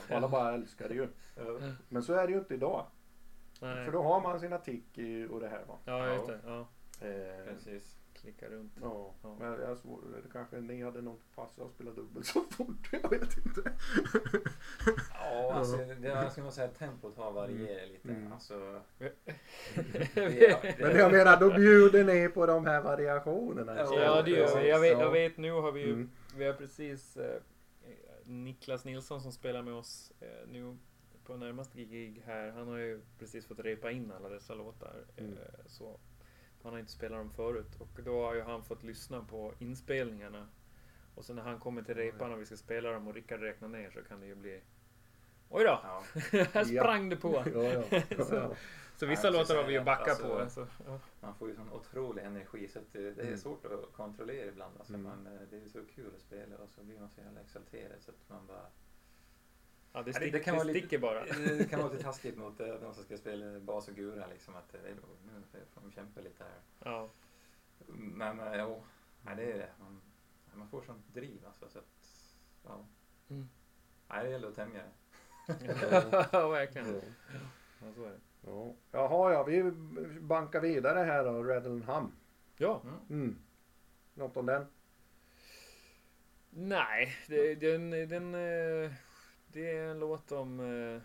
Och 0.10 0.12
alla 0.16 0.30
bara 0.30 0.54
älskar 0.54 0.90
det 0.90 0.96
ju. 0.96 1.08
Ja. 1.36 1.44
Men 1.90 2.04
så 2.04 2.14
är 2.14 2.28
det 2.28 2.34
ju 2.34 2.40
inte 2.40 2.54
idag. 2.54 2.86
Nej. 3.62 3.86
För 3.86 3.92
då 3.92 4.02
har 4.04 4.22
man 4.22 4.40
sina 4.40 4.58
tick 4.58 4.98
i, 4.98 5.28
och 5.32 5.40
det 5.40 5.48
här 5.50 5.66
va. 5.66 5.78
Ja, 5.86 6.14
just 6.14 6.28
det. 6.28 6.40
Ja. 6.46 6.68
Eh, 7.04 7.46
Precis. 7.54 7.96
Klicka 8.14 8.50
runt. 8.50 8.74
ja. 8.82 9.14
Ja. 9.24 9.36
Men 9.40 9.62
jag 9.62 9.78
svår, 9.78 10.00
det 10.24 10.30
kanske 10.32 10.62
ni 10.62 10.84
hade 10.84 11.02
något 11.02 11.36
pass 11.36 11.60
att 11.60 11.72
spela 11.72 11.92
dubbelt 11.92 12.26
så 12.26 12.42
fort. 12.42 12.90
Jag 13.04 13.10
vet 13.10 13.38
inte. 13.38 13.72
Ja, 15.14 15.54
alltså, 15.54 15.78
det, 15.78 15.98
jag 16.08 16.32
ska 16.32 16.44
nog 16.44 16.54
säga 16.54 16.68
att 16.68 16.76
tempot 16.80 17.18
har 17.18 17.32
varierat 17.32 17.90
lite. 17.90 18.10
Mm. 18.10 18.32
Alltså, 18.34 18.82
Men 20.80 20.96
jag 20.98 21.12
menar 21.12 21.40
då 21.40 21.50
bjuder 21.56 22.04
ni 22.04 22.30
på 22.30 22.46
de 22.46 22.66
här 22.66 22.82
variationerna. 22.82 23.76
Ja, 23.78 24.00
Ja, 24.02 24.22
det 24.22 24.32
gör 24.32 24.62
vi. 24.62 24.70
Jag 24.70 24.80
vet, 24.80 24.92
jag 24.92 25.02
Ja. 25.02 25.10
vet 25.10 25.38
nu 25.38 25.52
har 25.52 25.72
vi 25.72 25.82
ju, 25.82 25.94
Mm. 25.94 26.10
vi 26.38 26.46
har 26.46 26.54
precis 26.54 27.18
eh, 27.18 27.42
Niklas 28.26 28.86
Nilsson 28.86 29.22
som 29.22 29.32
spelar 29.32 29.62
med 29.62 29.74
oss 29.74 30.12
eh, 30.20 30.28
nu 30.48 30.78
på 31.26 31.38
närmaste 31.38 31.78
gig 31.84 32.22
här. 32.26 32.52
Han 32.52 32.68
har 32.68 32.78
ju 32.78 33.02
precis 33.20 33.46
fått 33.48 33.60
repa 33.60 33.92
in 33.92 34.12
alla 34.12 34.30
dessa 34.30 34.56
låtar. 34.56 35.06
Mm. 35.18 35.32
Eh, 35.34 35.38
så 35.68 36.00
han 36.64 36.72
har 36.74 36.80
inte 36.80 36.92
spelat 36.92 37.18
dem 37.20 37.30
förut 37.32 37.76
och 37.80 38.04
då 38.04 38.26
har 38.26 38.34
ju 38.36 38.42
han 38.42 38.64
fått 38.64 38.84
lyssna 38.84 39.24
på 39.24 39.54
inspelningarna. 39.60 40.48
Och 41.16 41.26
så 41.26 41.34
när 41.34 41.42
han 41.44 41.60
kommer 41.60 41.82
till 41.82 41.96
repan 41.96 42.32
och 42.34 42.42
vi 42.42 42.46
ska 42.46 42.58
spela 42.58 42.92
dem 42.92 43.08
och 43.08 43.14
Rickard 43.14 43.42
räknar 43.42 43.68
ner 43.68 43.90
så 43.92 44.02
kan 44.04 44.20
det 44.20 44.26
ju 44.26 44.36
bli 44.36 44.62
Oj 45.50 45.64
då! 45.64 45.80
ja. 45.84 46.04
här 46.54 46.64
sprang 46.64 47.10
det 47.10 47.16
på! 47.16 47.44
Ja, 47.54 47.64
ja. 47.64 48.02
Så-. 48.26 48.56
Så 48.96 49.06
vissa 49.06 49.30
låtar 49.30 49.56
har 49.56 49.64
vi 49.64 49.74
ju 49.74 49.84
backat 49.84 50.08
Alltså- 50.10 50.44
på. 50.44 50.50
Så, 50.50 50.68
ja. 50.86 51.00
Man 51.22 51.36
får 51.36 51.50
ju 51.50 51.56
sån 51.56 51.72
otrolig 51.74 52.24
energi 52.24 52.68
så 52.68 52.80
det, 52.92 53.00
det 53.12 53.22
är 53.22 53.26
Mm. 53.28 53.38
svårt 53.38 53.66
att 53.66 53.94
kontrollera 53.94 54.46
ibland. 54.46 54.74
Alltså, 54.78 54.94
Mm. 54.94 55.04
man, 55.04 55.28
eh, 55.34 55.42
det 55.50 55.58
är 55.58 55.68
så 55.68 55.80
kul 55.96 56.12
att 56.16 56.22
spela 56.22 56.56
och 56.58 56.70
så 56.70 56.84
blir 56.84 57.00
man 57.00 57.10
så 57.10 57.22
jävla 57.22 57.42
exalterad 57.42 58.02
så 58.02 58.12
att 58.12 58.30
man 58.30 58.48
bara... 58.48 58.66
Ja, 59.96 60.00
det, 60.00 60.06
det- 60.06 60.14
stick, 60.14 60.32
det 60.32 60.38
det, 60.38 60.44
kan 60.44 60.56
vara 60.56 60.64
lite- 60.64 60.80
sticker 60.80 60.98
bara. 61.00 61.26
Det 61.58 61.70
kan 61.70 61.80
vara 61.82 61.92
lite 61.92 62.04
taskigt 62.04 62.38
mot 62.38 62.60
eh, 62.60 62.68
de 62.68 62.94
som 62.94 63.04
ska 63.04 63.18
spela 63.18 63.60
bas 63.60 63.88
och 63.88 63.96
gura 63.96 64.28
liksom 64.28 64.56
att 64.56 64.74
eh, 64.76 64.82
nu 64.84 65.42
får 65.74 65.82
de 65.82 65.92
kämpa 65.92 66.22
lite 66.22 66.44
här. 66.44 66.60
Ja. 66.92 67.10
Men 67.96 68.40
eh, 68.40 68.56
jo, 68.60 68.84
nej, 69.22 69.36
det 69.36 69.52
är 69.52 69.58
det. 69.58 69.70
Man, 69.80 70.02
man 70.54 70.68
får 70.70 70.82
sånt 70.82 71.14
driv 71.14 71.46
alltså 71.46 71.70
så 71.70 71.80
att... 71.80 71.86
Ja. 72.64 72.86
Mm. 73.30 73.50
Nej, 74.08 74.24
det 74.26 74.30
gäller 74.32 74.48
att 74.48 74.56
tämja 74.56 74.82
det. 74.84 74.90
ja, 76.32 76.48
verkligen. 76.50 76.94
Ja. 76.96 77.02
Ja, 77.82 77.94
så 77.96 78.04
är 78.06 78.10
det. 78.10 78.20
Ja. 78.46 78.74
Jaha, 78.92 79.34
ja, 79.34 79.44
vi 79.44 79.72
bankar 80.22 80.62
vidare 80.62 81.00
här 81.00 81.24
då, 81.24 81.44
Reddenham. 81.44 82.12
Ja, 82.58 82.82
Mm. 83.10 83.36
Något 84.14 84.38
om 84.38 84.46
den? 84.46 84.66
nej, 86.50 87.16
det, 87.28 87.56
den, 87.56 87.90
den, 87.90 88.36
det 89.54 89.78
är 89.78 89.88
en 89.88 90.00
låt 90.00 90.32
om, 90.32 90.60
eh, 90.60 91.02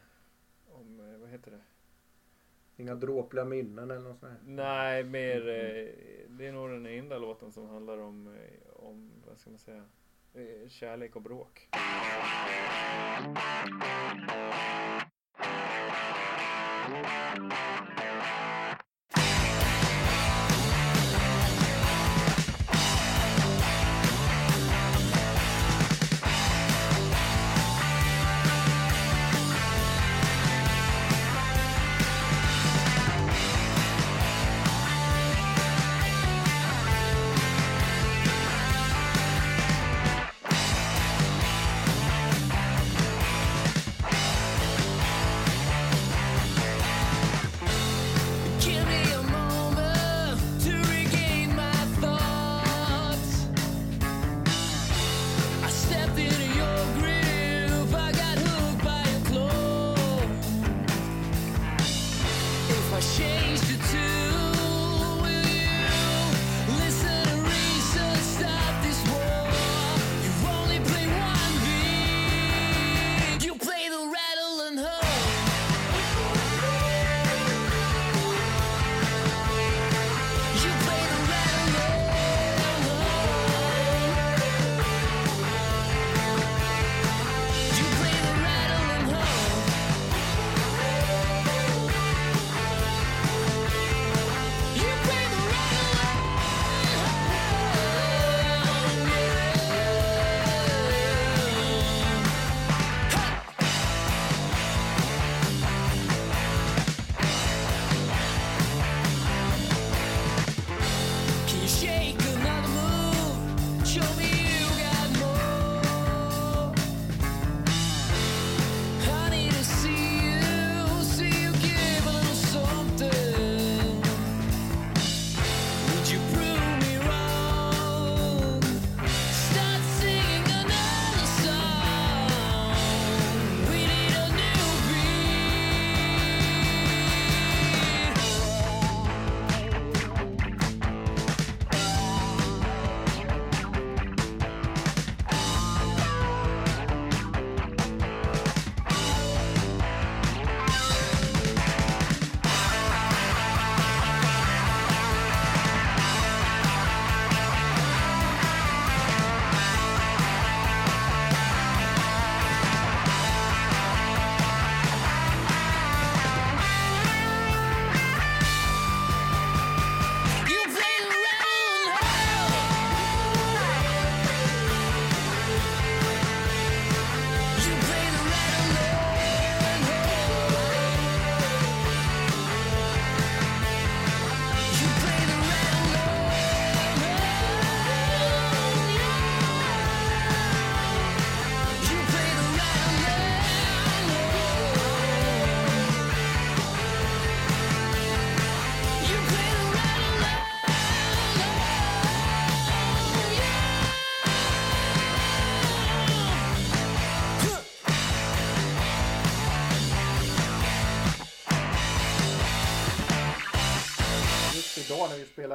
om, 0.74 1.00
eh, 1.00 1.18
vad 1.18 1.30
heter 1.30 1.50
det? 1.50 1.60
Inga 2.76 2.94
dråpliga 2.94 3.44
minnen 3.44 3.90
eller 3.90 4.00
något 4.00 4.18
sånt 4.18 4.32
här? 4.32 4.40
Nej, 4.44 5.04
mer, 5.04 5.48
eh, 5.48 6.28
det 6.28 6.46
är 6.46 6.52
nog 6.52 6.70
den 6.70 6.86
enda 6.86 7.18
låten 7.18 7.52
som 7.52 7.68
handlar 7.68 7.98
om, 7.98 8.36
om 8.76 9.10
vad 9.26 9.38
ska 9.38 9.50
man 9.50 9.58
säga, 9.58 9.84
kärlek 10.68 11.16
och 11.16 11.22
bråk. 11.22 11.68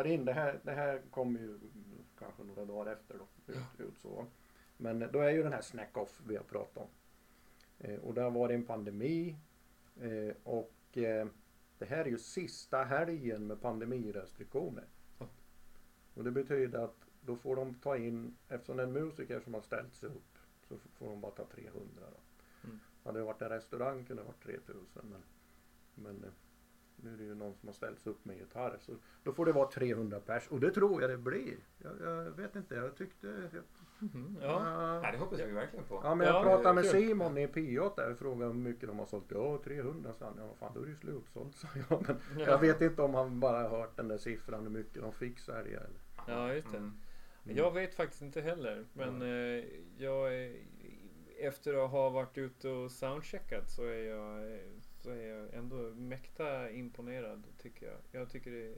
Spelar 0.04 0.16
in, 0.16 0.26
det 0.26 0.34
här, 0.34 0.60
det 0.64 0.72
här 0.72 1.02
kommer 1.12 1.40
ju 1.40 1.60
kanske 2.20 2.44
några 2.44 2.66
dagar 2.66 2.94
efter 2.94 3.18
då. 3.18 3.54
Ut, 3.54 3.88
ut 3.88 3.98
så. 3.98 4.26
Men 4.78 5.00
då 5.00 5.20
är 5.20 5.30
ju 5.30 5.44
den 5.44 5.54
här 5.54 5.62
snack-off 5.62 6.22
vi 6.28 6.36
har 6.36 6.44
pratat 6.44 6.78
om. 6.78 6.90
Eh, 7.80 8.00
och 8.00 8.14
där 8.14 8.30
var 8.30 8.48
det 8.48 8.54
en 8.54 8.66
pandemi. 8.66 9.36
Eh, 10.02 10.36
och 10.44 10.98
eh, 10.98 11.28
det 11.78 11.86
här 11.86 12.06
är 12.06 12.10
ju 12.10 12.18
sista 12.18 12.84
helgen 12.84 13.48
med 13.48 13.62
pandemirestriktioner. 13.62 14.86
Ja. 15.20 15.28
Och 16.14 16.24
det 16.24 16.32
betyder 16.32 16.80
att 16.80 17.08
då 17.22 17.36
får 17.36 17.56
de 17.56 17.74
ta 17.74 17.98
in, 17.98 18.38
eftersom 18.50 18.78
det 18.78 18.84
är 18.84 18.88
en 18.88 18.94
musiker 18.94 19.40
som 19.40 19.54
har 19.54 19.62
ställt 19.62 19.96
sig 19.96 20.10
upp, 20.10 20.38
så 20.68 20.78
får 20.78 21.10
de 21.10 21.22
bara 21.22 21.32
ta 21.32 21.46
300 21.46 22.04
då. 22.12 22.20
Mm. 22.68 22.80
Hade 23.04 23.20
det 23.20 23.26
varit 23.26 23.42
en 23.42 23.50
restaurang 23.50 24.06
kunde 24.06 24.24
det 24.24 24.28
varit 24.28 24.44
3000 24.44 24.86
men, 25.04 25.24
men 25.96 26.24
eh, 26.24 26.32
nu 27.04 27.14
är 27.14 27.18
det 27.18 27.24
ju 27.24 27.36
någon 27.36 27.54
som 27.56 27.68
har 27.70 27.74
ställt 27.74 28.00
sig 28.00 28.12
upp 28.12 28.26
med 28.26 28.38
gitarr. 28.38 28.78
Så 28.80 28.92
då 29.24 29.34
får 29.34 29.46
det 29.46 29.52
vara 29.52 29.68
300 29.72 30.20
pers 30.20 30.48
och 30.48 30.60
det 30.60 30.72
tror 30.72 31.02
jag 31.02 31.10
det 31.10 31.18
blir. 31.18 31.56
Jag, 31.78 31.92
jag 32.02 32.32
vet 32.32 32.56
inte, 32.56 32.76
jag 32.76 32.96
tyckte... 32.96 33.28
Jag, 33.28 33.64
Mhm, 34.00 34.38
ja. 34.42 35.00
Nej, 35.02 35.12
det 35.12 35.18
hoppas 35.18 35.40
jag 35.40 35.48
verkligen 35.48 35.86
på. 35.86 36.02
Ja 36.04 36.16
men 36.16 36.28
jag 36.28 36.36
Ja, 36.36 36.44
pratade 36.44 36.74
med. 36.76 36.86
Simon 36.86 37.38
i 37.38 37.48
P8 37.48 37.96
där 37.96 38.12
och 38.12 38.18
frågade 38.18 38.46
hur 38.54 38.60
mycket 38.60 38.88
de 38.88 39.00
har 39.00 39.06
sålt. 39.06 39.26
Ja 39.30 39.62
300 39.64 40.14
sa 40.14 40.26
han. 40.26 40.34
Ja 40.38 40.54
fan 40.60 40.72
då 40.76 40.82
är 40.82 40.86
det 40.86 40.92
ju 40.92 40.98
slutsålt 40.98 41.56
sa 41.56 41.68
jag. 41.90 42.06
Men 42.08 42.18
Ja. 42.40 42.46
jag 42.46 42.60
vet 42.60 42.82
inte 42.82 43.02
om 43.02 43.14
han 43.14 43.40
bara 43.40 43.62
har 43.70 43.70
hört 43.80 43.98
den 43.98 44.08
där 44.08 44.18
siffran 44.18 44.64
hur 44.64 44.70
mycket 44.70 45.02
de 45.02 45.14
fick 45.14 45.40
sälja 45.40 45.80
eller. 45.80 46.00
Ja, 46.28 46.54
just 46.54 46.72
det. 46.72 46.78
Mm. 46.78 46.94
Jag 47.44 47.72
vet 47.72 47.96
faktiskt 47.96 48.22
inte 48.22 48.42
heller. 48.42 48.86
Men 48.94 49.22
eh, 49.22 49.64
jag 49.98 50.36
är, 50.36 50.56
efter 51.40 51.86
att 51.86 51.92
ha 51.92 52.10
varit 52.10 52.38
ute 52.38 52.70
och 52.70 52.92
soundcheckat 52.92 53.70
så 53.70 53.84
är 53.86 54.04
jag, 54.10 54.52
eh, 54.54 54.60
så 55.04 55.10
är 55.10 55.28
jag 55.28 55.54
ändå 55.54 55.76
mäkta 55.96 56.72
imponerad 56.72 57.44
tycker 57.58 57.86
jag. 57.86 57.98
Jag 58.22 58.30
tycker 58.30 58.52
det, 58.52 58.76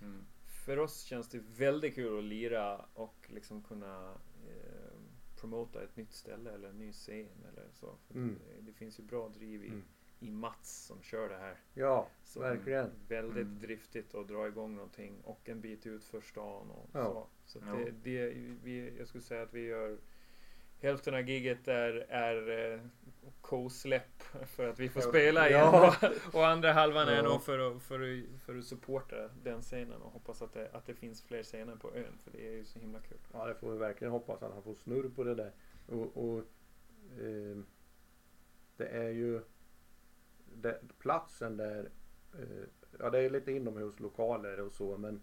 Mm. 0.00 0.26
för 0.66 0.78
oss 0.78 1.02
känns 1.02 1.28
det 1.28 1.38
väldigt 1.56 1.94
kul 1.94 2.18
att 2.18 2.24
lira 2.24 2.84
och 2.94 3.26
liksom 3.34 3.62
kunna 3.62 4.14
eh, 4.48 4.98
promota 5.40 5.82
ett 5.82 5.96
nytt 5.96 6.12
ställe 6.12 6.50
eller 6.52 6.68
en 6.68 6.78
ny 6.78 6.92
scen 6.92 7.44
eller 7.52 7.68
så. 7.72 7.94
För 8.06 8.14
Mm. 8.14 8.34
det, 8.38 8.60
det 8.60 8.72
finns 8.72 8.98
ju 8.98 9.02
bra 9.02 9.28
driv 9.28 9.64
i 9.64 9.68
Mm. 9.68 9.82
i 10.20 10.30
Mats 10.30 10.84
som 10.86 11.02
kör 11.02 11.28
det 11.28 11.36
här. 11.36 11.56
Ja, 11.74 12.08
Så 12.24 12.40
verkligen. 12.40 12.90
Väldigt 13.08 13.46
Mm. 13.46 13.58
driftigt 13.58 14.14
att 14.14 14.28
dra 14.28 14.46
igång 14.48 14.74
någonting 14.76 15.20
och 15.24 15.48
en 15.48 15.60
bit 15.60 15.86
ut 15.86 16.04
för 16.04 16.20
stan 16.20 16.70
och 16.70 16.88
Ja. 16.92 17.04
så. 17.04 17.58
Så 17.58 17.66
Ja. 17.66 17.74
det, 17.74 17.90
det, 17.90 18.28
vi, 18.64 18.98
jag 18.98 19.08
skulle 19.08 19.22
säga 19.24 19.42
att 19.42 19.54
vi 19.54 19.60
gör 19.60 19.98
Hälften 20.80 21.14
av 21.14 21.20
giget 21.20 21.68
är, 21.68 22.06
är 22.08 22.72
eh, 22.74 22.80
co-släpp 23.40 24.22
för 24.46 24.68
att 24.68 24.78
vi 24.78 24.88
får 24.88 25.00
spela 25.00 25.48
igen. 25.48 25.60
Ja. 25.60 25.94
Och, 26.32 26.46
andra 26.46 26.72
halvan 26.72 27.08
är 27.08 27.16
Ja. 27.16 27.22
nog 27.22 27.42
för 27.42 27.58
att, 27.58 27.82
för, 27.82 28.00
att, 28.00 28.40
för 28.40 28.58
att 28.58 28.64
supporta 28.64 29.28
den 29.42 29.62
scenen 29.62 30.02
och 30.02 30.12
hoppas 30.12 30.42
att 30.42 30.52
det, 30.52 30.70
att 30.72 30.86
det 30.86 30.94
finns 30.94 31.22
fler 31.22 31.42
scener 31.42 31.76
på 31.76 31.94
ön 31.94 32.18
för 32.24 32.30
det 32.30 32.48
är 32.48 32.52
ju 32.52 32.64
så 32.64 32.78
himla 32.78 33.00
kul. 33.00 33.18
Ja, 33.32 33.46
det 33.46 33.54
får 33.54 33.72
vi 33.72 33.78
verkligen 33.78 34.12
hoppas 34.12 34.42
att 34.42 34.52
han 34.52 34.62
får 34.62 34.74
snurr 34.74 35.08
på 35.08 35.24
det 35.24 35.34
där. 35.34 35.52
Och, 35.86 36.16
och 36.16 36.42
ehm, 37.20 37.66
det 38.76 38.86
är 38.88 39.08
ju 39.10 39.40
det, 40.54 40.80
platsen 40.98 41.56
där, 41.56 41.90
eh, 42.38 42.64
ja 42.98 43.10
det 43.10 43.18
är 43.18 43.30
lite 43.30 43.52
inomhuslokaler 43.52 44.60
och 44.60 44.72
så 44.72 44.96
men 44.98 45.20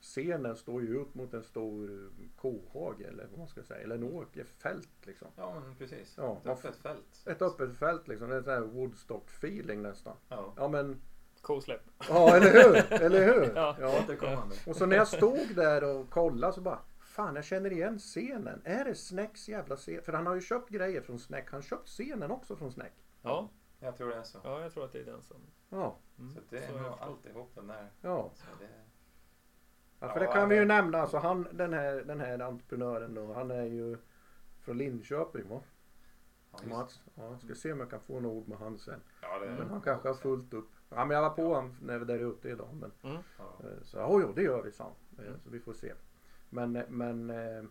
scenen 0.00 0.56
står 0.56 0.82
ju 0.82 1.00
ut 1.00 1.14
mot 1.14 1.34
en 1.34 1.42
stor 1.42 2.10
kohage 2.36 3.00
eller 3.00 3.26
vad 3.30 3.38
man 3.38 3.48
ska 3.48 3.62
säga, 3.62 3.80
eller 3.80 3.94
en 3.94 4.04
åkerfält 4.04 5.06
liksom. 5.06 5.28
Ja, 5.36 5.60
men 5.60 5.74
precis. 5.76 6.14
Ja, 6.16 6.40
Ett 6.44 6.46
öppet 6.46 6.76
fält. 6.76 7.22
Ett 7.26 7.42
öppet 7.42 7.78
fält 7.78 8.08
liksom, 8.08 8.28
det 8.28 8.34
är 8.34 8.38
en 8.38 8.44
sån 8.44 8.52
här 8.52 8.60
Woodstock-feeling 8.60 9.76
nästan. 9.82 10.16
Ja. 10.28 10.52
Ja 10.56 10.68
men, 10.68 11.00
Co-släpp. 11.40 11.80
ja 12.08 12.36
eller 12.36 12.52
hur? 12.52 12.92
Eller 13.02 13.24
hur? 13.34 13.52
Ja. 13.54 13.76
Ja. 13.80 13.98
Återkommande. 14.04 14.54
Och 14.66 14.76
så 14.76 14.86
när 14.86 14.96
jag 14.96 15.08
stod 15.08 15.54
där 15.56 15.84
och 15.96 16.10
kollade 16.10 16.52
så 16.52 16.60
bara 16.60 16.78
Fan 16.98 17.34
jag 17.34 17.44
känner 17.44 17.72
igen 17.72 17.98
scenen. 17.98 18.62
Är 18.64 18.84
det 18.84 18.94
Snacks 18.94 19.48
jävla 19.48 19.76
scen? 19.76 20.02
För 20.02 20.12
han 20.12 20.26
har 20.26 20.34
ju 20.34 20.40
köpt 20.40 20.70
grejer 20.70 21.00
från 21.00 21.18
Snack. 21.18 21.44
Han 21.50 21.54
har 21.60 21.62
köpt 21.62 21.88
scenen 21.88 22.30
också 22.30 22.56
från 22.56 22.72
Snack. 22.72 22.92
Ja, 23.22 23.50
Jag 23.80 23.96
tror 23.96 24.08
det 24.08 24.16
är 24.16 24.22
så. 24.22 24.38
ja, 24.44 24.60
jag 24.60 24.72
tror 24.72 24.84
att 24.84 24.92
det 24.92 24.98
är 25.00 25.04
den 25.04 25.22
som... 25.22 25.36
Ja, 25.68 25.98
Mm, 26.18 26.34
Så 26.34 26.40
det 26.50 26.58
är 26.58 26.68
så 26.68 26.78
nog 26.78 26.92
alltihop 27.00 27.54
den 27.54 27.66
där. 27.66 27.90
ja. 28.00 28.30
Så 28.34 28.44
det, 28.60 28.68
ja 30.06 30.12
för 30.12 30.20
det 30.20 30.26
kan 30.26 30.48
vi 30.48 30.56
ju 30.56 30.64
nämna. 30.64 30.98
Alltså 30.98 31.16
han, 31.18 31.48
den 31.52 31.72
här, 31.72 31.94
den 32.06 32.20
här 32.20 32.38
entreprenören 32.38 33.14
då. 33.14 33.32
Han 33.32 33.50
är 33.50 33.64
ju 33.64 33.96
från 34.60 34.78
Linköping 34.78 35.48
va? 35.48 35.60
ja, 36.52 36.58
Mats. 36.68 37.02
Ja, 37.14 37.38
ska 37.38 37.54
se 37.54 37.72
om 37.72 37.80
jag 37.80 37.90
kan 37.90 38.00
få 38.00 38.20
några 38.20 38.36
ord 38.36 38.48
med 38.48 38.58
han 38.58 38.78
sen. 38.78 39.00
ja, 39.22 39.38
det, 39.38 39.46
Men 39.46 39.68
han 39.70 39.80
kanske 39.80 40.08
har 40.08 40.14
fullt 40.14 40.54
upp. 40.54 40.68
Ja 40.88 41.04
men 41.04 41.14
jag 41.14 41.22
var 41.22 41.30
på 41.30 41.54
honom 41.54 41.76
när 41.82 41.92
vi 41.92 41.98
var 41.98 42.06
där 42.06 42.30
ute 42.30 42.48
idag. 42.48 42.68
Men, 42.74 42.92
Mm. 43.12 43.22
Ja. 43.38 43.56
eh, 43.60 43.82
så 43.82 43.96
ja, 43.98 44.20
jo, 44.22 44.32
det 44.32 44.42
gör 44.42 44.62
vi 44.62 44.72
sa. 44.72 44.92
Eh, 45.18 45.24
Mm. 45.26 45.38
Så 45.44 45.50
vi 45.50 45.60
får 45.60 45.72
se. 45.72 45.92
Men, 46.50 46.76
eh, 46.76 46.84
men 46.88 47.30
eh, 47.30 47.64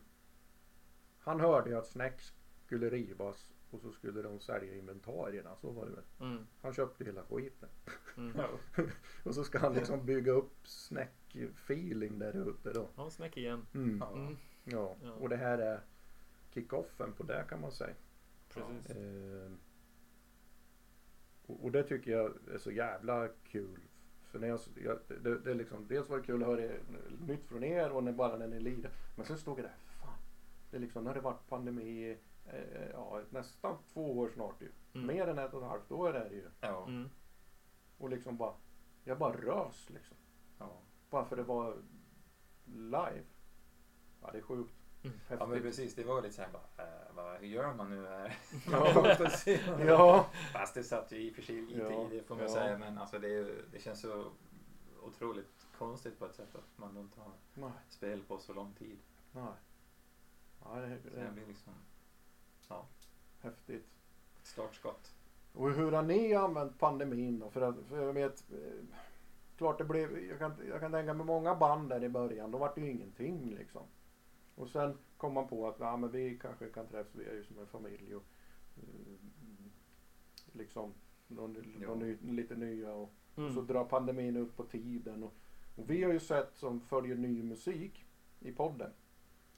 han 1.20 1.40
hörde 1.40 1.70
ju 1.70 1.76
att 1.78 1.88
Snack 1.88 2.22
skulle 2.66 2.90
rivas 2.90 3.52
och 3.72 3.80
så 3.82 3.92
skulle 3.92 4.22
de 4.22 4.40
sälja 4.40 4.76
inventarierna. 4.76 5.56
Så 5.56 5.72
var 5.72 5.86
det 5.86 5.92
väl. 5.92 6.04
Mm, 6.20 6.48
Han 6.62 6.74
köpte 6.74 7.04
hela 7.04 7.24
skiten. 7.24 7.70
mm. 8.18 8.34
Och 9.24 9.36
så 9.36 9.44
ska 9.44 9.60
han 9.60 9.74
liksom 9.74 10.06
bygga 10.06 10.32
upp 10.32 10.68
Snack-feeling 11.36 12.20
där 12.20 12.50
ute 12.50 12.74
då. 12.74 12.88
Ja, 12.96 13.10
snack 13.10 13.38
igen. 13.38 13.66
Mm. 13.74 13.98
Ja. 13.98 14.14
Mm, 14.14 14.38
Ja. 14.64 14.96
Ja. 15.04 15.12
och 15.12 15.30
det 15.30 15.36
här 15.38 15.58
är 15.58 15.80
kick-offen 16.54 17.14
på 17.14 17.24
det 17.24 17.46
kan 17.50 17.62
man 17.62 17.72
säga. 17.72 17.96
precis. 18.50 18.90
Eh, 18.90 19.52
och, 21.46 21.64
och 21.64 21.72
det 21.72 21.84
tycker 21.84 22.12
jag 22.12 22.34
är 22.54 22.58
så 22.58 22.72
jävla 22.72 23.28
kul. 23.44 23.80
För 24.24 24.40
när 24.40 24.48
jag, 24.48 24.60
jag 24.84 25.00
det, 25.24 25.40
det 25.40 25.52
är 25.52 25.56
liksom, 25.56 25.88
dels 25.88 26.10
var 26.10 26.18
det 26.18 26.24
kul 26.24 26.44
att 26.44 26.48
höra 26.50 26.72
nytt 27.28 27.46
från 27.46 27.64
er 27.64 27.92
och 27.92 28.04
när, 28.04 28.12
bara 28.12 28.38
när 28.38 28.48
ni 28.48 28.60
lirar. 28.60 28.92
Men 29.16 29.26
sen 29.26 29.38
stod 29.38 29.60
jag 29.60 29.66
där, 29.66 29.76
fan. 30.02 30.18
Det 30.72 30.78
är 30.78 30.82
liksom, 30.82 31.04
när 31.04 31.14
det 31.14 31.22
varit 31.22 31.48
pandemi, 31.50 32.18
eh, 32.46 32.90
ja 32.94 33.22
nästan 33.30 33.78
två 33.94 34.18
år 34.18 34.30
snart 34.34 34.62
ju. 34.62 34.72
Mm. 34.94 35.08
Mer 35.08 35.28
än 35.28 35.40
ett 35.40 35.54
och 35.54 35.62
ett 35.64 35.70
halvt 35.70 35.92
år 35.92 36.16
är 36.16 36.30
det 36.30 36.36
ju. 36.36 36.46
Ja. 36.62 36.88
Mm. 36.88 37.10
Och 37.98 38.10
liksom 38.10 38.38
bara, 38.38 38.54
jag 39.04 39.18
bara 39.18 39.38
rös 39.38 39.90
liksom. 39.90 40.18
Ja. 40.60 40.82
Bara 41.10 41.26
för 41.26 41.36
det 41.36 41.44
var 41.44 41.78
live. 42.66 43.24
Ja 44.22 44.30
det 44.32 44.38
är 44.38 44.42
sjukt. 44.42 44.74
Mm. 45.04 45.18
Ja, 45.30 45.46
men 45.46 45.62
precis. 45.62 45.96
Det 45.96 46.04
var 46.04 46.22
lite 46.22 46.36
såhär 46.36 46.50
bara, 46.52 46.86
eh, 46.88 47.16
vad, 47.16 47.40
hur 47.40 47.48
gör 47.48 47.74
man 47.74 47.90
nu 47.90 48.08
här? 48.08 48.38
Ja. 48.72 49.16
Ja. 49.86 50.30
Fast 50.54 50.74
det 50.74 50.84
satt 50.84 51.12
ju 51.12 51.18
i 51.18 51.32
och 51.32 51.36
för 51.36 51.42
sig 51.42 51.62
lite 51.62 51.80
Ja. 51.80 52.08
i 52.12 52.18
det 52.18 52.24
får 52.24 52.36
man 52.36 52.44
Ja. 52.44 52.50
säga. 52.54 52.78
Men 52.78 52.98
alltså 52.98 53.20
det, 53.20 53.44
det 53.72 53.80
känns 53.80 54.02
så 54.02 54.32
otroligt 55.02 55.68
konstigt 55.78 56.20
på 56.20 56.26
ett 56.26 56.36
sätt 56.36 56.56
att 56.56 56.78
man 56.78 56.98
inte 56.98 57.20
har 57.20 57.32
Nej, 57.54 57.72
spel 57.90 58.22
på 58.28 58.38
så 58.38 58.54
lång 58.54 58.74
tid. 58.74 59.00
nej. 59.32 59.54
Ja, 60.64 60.76
det 60.76 60.88
det 60.88 60.98
det 61.26 61.32
blir 61.32 61.46
liksom 61.48 61.74
häftigt. 63.42 63.86
startskott. 64.44 65.16
Och 65.54 65.72
hur 65.72 65.92
har 65.92 66.02
ni 66.04 66.34
använt 66.34 66.80
pandemin 66.80 67.40
då? 67.40 67.50
För, 67.50 67.62
att, 67.62 67.76
för 67.90 68.02
jag 68.06 68.14
vet, 68.14 68.52
eh, 68.52 68.86
klart 69.58 69.78
det 69.78 69.84
blev, 69.84 70.20
jag 70.30 70.40
kan, 70.40 70.54
jag 70.70 70.80
kan 70.80 70.92
tänka 70.92 71.14
mig 71.14 71.26
många 71.26 71.56
band 71.56 71.90
där 71.90 72.04
i 72.04 72.10
början, 72.10 72.52
då 72.52 72.58
var 72.58 72.72
det 72.76 72.82
ju 72.82 72.92
ingenting 72.92 73.56
liksom. 73.56 73.84
Och 74.56 74.70
sen 74.70 74.98
kom 75.18 75.34
man 75.34 75.48
på 75.48 75.68
att 75.68 75.80
ja, 75.80 75.98
men 75.98 76.12
vi 76.12 76.38
kanske 76.42 76.70
kan 76.70 76.88
träffas, 76.88 77.16
vi 77.16 77.26
är 77.26 77.34
ju 77.34 77.44
som 77.44 77.60
en 77.60 77.68
familj 77.68 78.16
och 78.16 78.24
eh, 78.78 79.16
liksom 80.54 80.94
någon, 81.28 81.58
någon 81.88 82.00
ny, 82.00 82.18
lite 82.22 82.56
nya 82.56 82.94
och, 82.94 83.04
och 83.04 83.10
så 83.36 83.60
Mm. 83.60 83.68
drar 83.68 83.86
pandemin 83.86 84.38
ut 84.38 84.56
på 84.58 84.64
tiden. 84.64 85.24
Och, 85.24 85.34
och 85.76 85.90
vi 85.90 86.04
har 86.04 86.14
ju 86.14 86.20
sett 86.20 86.58
som 86.58 86.82
följer 86.82 87.16
ny 87.16 87.44
musik 87.44 88.06
i 88.40 88.52
podden. 88.52 88.92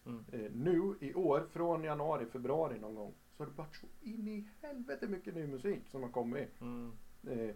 Mm. 0.05 0.25
Eh, 0.31 0.51
nu 0.51 0.95
i 0.99 1.13
år, 1.13 1.47
från 1.51 1.83
januari, 1.83 2.25
februari 2.25 2.79
någon 2.79 2.95
gång, 2.95 3.13
så 3.37 3.43
har 3.43 3.51
det 3.51 3.57
varit 3.57 3.75
så 3.75 3.87
in 4.01 4.27
i 4.27 4.49
helvete 4.61 5.07
mycket 5.07 5.35
ny 5.35 5.47
musik 5.47 5.87
som 5.87 6.03
har 6.03 6.09
kommit. 6.09 6.61
Mm. 6.61 6.91
Eh, 7.27 7.55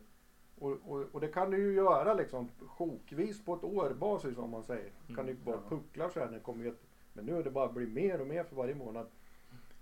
och, 0.62 0.72
och, 0.86 1.06
och 1.12 1.22
det 1.22 1.28
kan 1.28 1.52
du 1.52 1.58
ju 1.58 1.74
göra 1.74 2.14
liksom 2.14 2.50
sjokvis 2.60 3.46
på 3.46 3.54
ett 3.56 3.64
årbasis 3.64 4.38
om 4.38 4.50
man 4.50 4.64
säger. 4.64 4.92
Mm, 5.04 5.16
kan 5.16 5.26
du 5.26 5.32
ju 5.32 5.38
bara 5.38 5.56
ja. 5.56 5.70
puckla 5.70 6.10
så 6.10 6.20
här 6.20 6.26
när 6.28 6.34
det 6.34 6.40
kommer 6.40 6.66
ett, 6.66 6.82
Men 7.14 7.26
nu 7.26 7.38
är 7.38 7.44
det 7.44 7.52
bara 7.52 7.72
blir 7.72 7.88
mer 7.88 8.22
och 8.22 8.28
mer 8.28 8.44
för 8.44 8.56
varje 8.56 8.76
månad. 8.76 9.08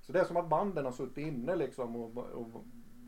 Så 0.01 0.11
det 0.13 0.19
är 0.19 0.25
som 0.25 0.37
att 0.37 0.49
banden 0.49 0.85
har 0.85 0.91
suttit 0.91 1.17
inne 1.17 1.55
liksom 1.55 1.95
och, 1.95 2.17
och 2.17 2.47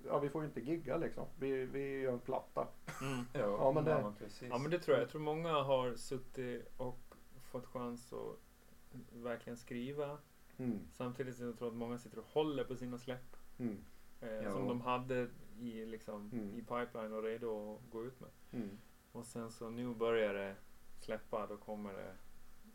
ja, 0.05 0.19
vi 0.19 0.29
får 0.29 0.41
ju 0.41 0.47
inte 0.47 0.61
gigga 0.61 0.97
liksom. 0.97 1.25
Vi, 1.39 1.65
vi 1.65 1.99
gör 2.01 2.13
en 2.13 2.19
platta. 2.19 2.67
Mm. 3.01 3.25
Ja, 3.33 3.39
Ja, 3.39 3.71
men 3.71 3.83
det-. 3.85 4.03
Ja 4.49 4.57
men 4.57 4.71
det 4.71 4.79
tror 4.79 4.95
jag. 4.97 5.03
Jag 5.03 5.09
tror 5.09 5.21
många 5.21 5.53
har 5.53 5.95
suttit 5.95 6.71
och 6.77 7.15
fått 7.51 7.65
chans 7.65 8.13
att 8.13 8.39
verkligen 9.13 9.57
skriva. 9.57 10.17
Mm, 10.57 10.79
Samtidigt 10.91 11.35
som 11.35 11.45
jag 11.45 11.57
tror 11.57 11.67
att 11.67 11.73
många 11.73 11.97
sitter 11.97 12.19
och 12.19 12.25
håller 12.25 12.63
på 12.63 12.75
sina 12.75 12.97
släpp. 12.97 13.35
mm, 13.59 13.77
Eh, 14.21 14.29
Ja. 14.29 14.51
Som 14.51 14.67
de 14.67 14.81
hade 14.81 15.27
i, 15.61 15.85
liksom, 15.85 16.29
Mm. 16.33 16.55
i 16.55 16.61
pipeline 16.61 17.13
och 17.13 17.23
redo 17.23 17.75
att 17.75 17.91
gå 17.91 18.03
ut 18.05 18.19
med. 18.19 18.29
mm. 18.51 18.77
Och 19.11 19.25
sen 19.25 19.51
så 19.51 19.69
nu 19.69 19.93
börjar 19.95 20.33
det 20.33 20.55
släppa. 20.99 21.47
Då 21.47 21.57
kommer 21.57 21.93
det 21.93 22.15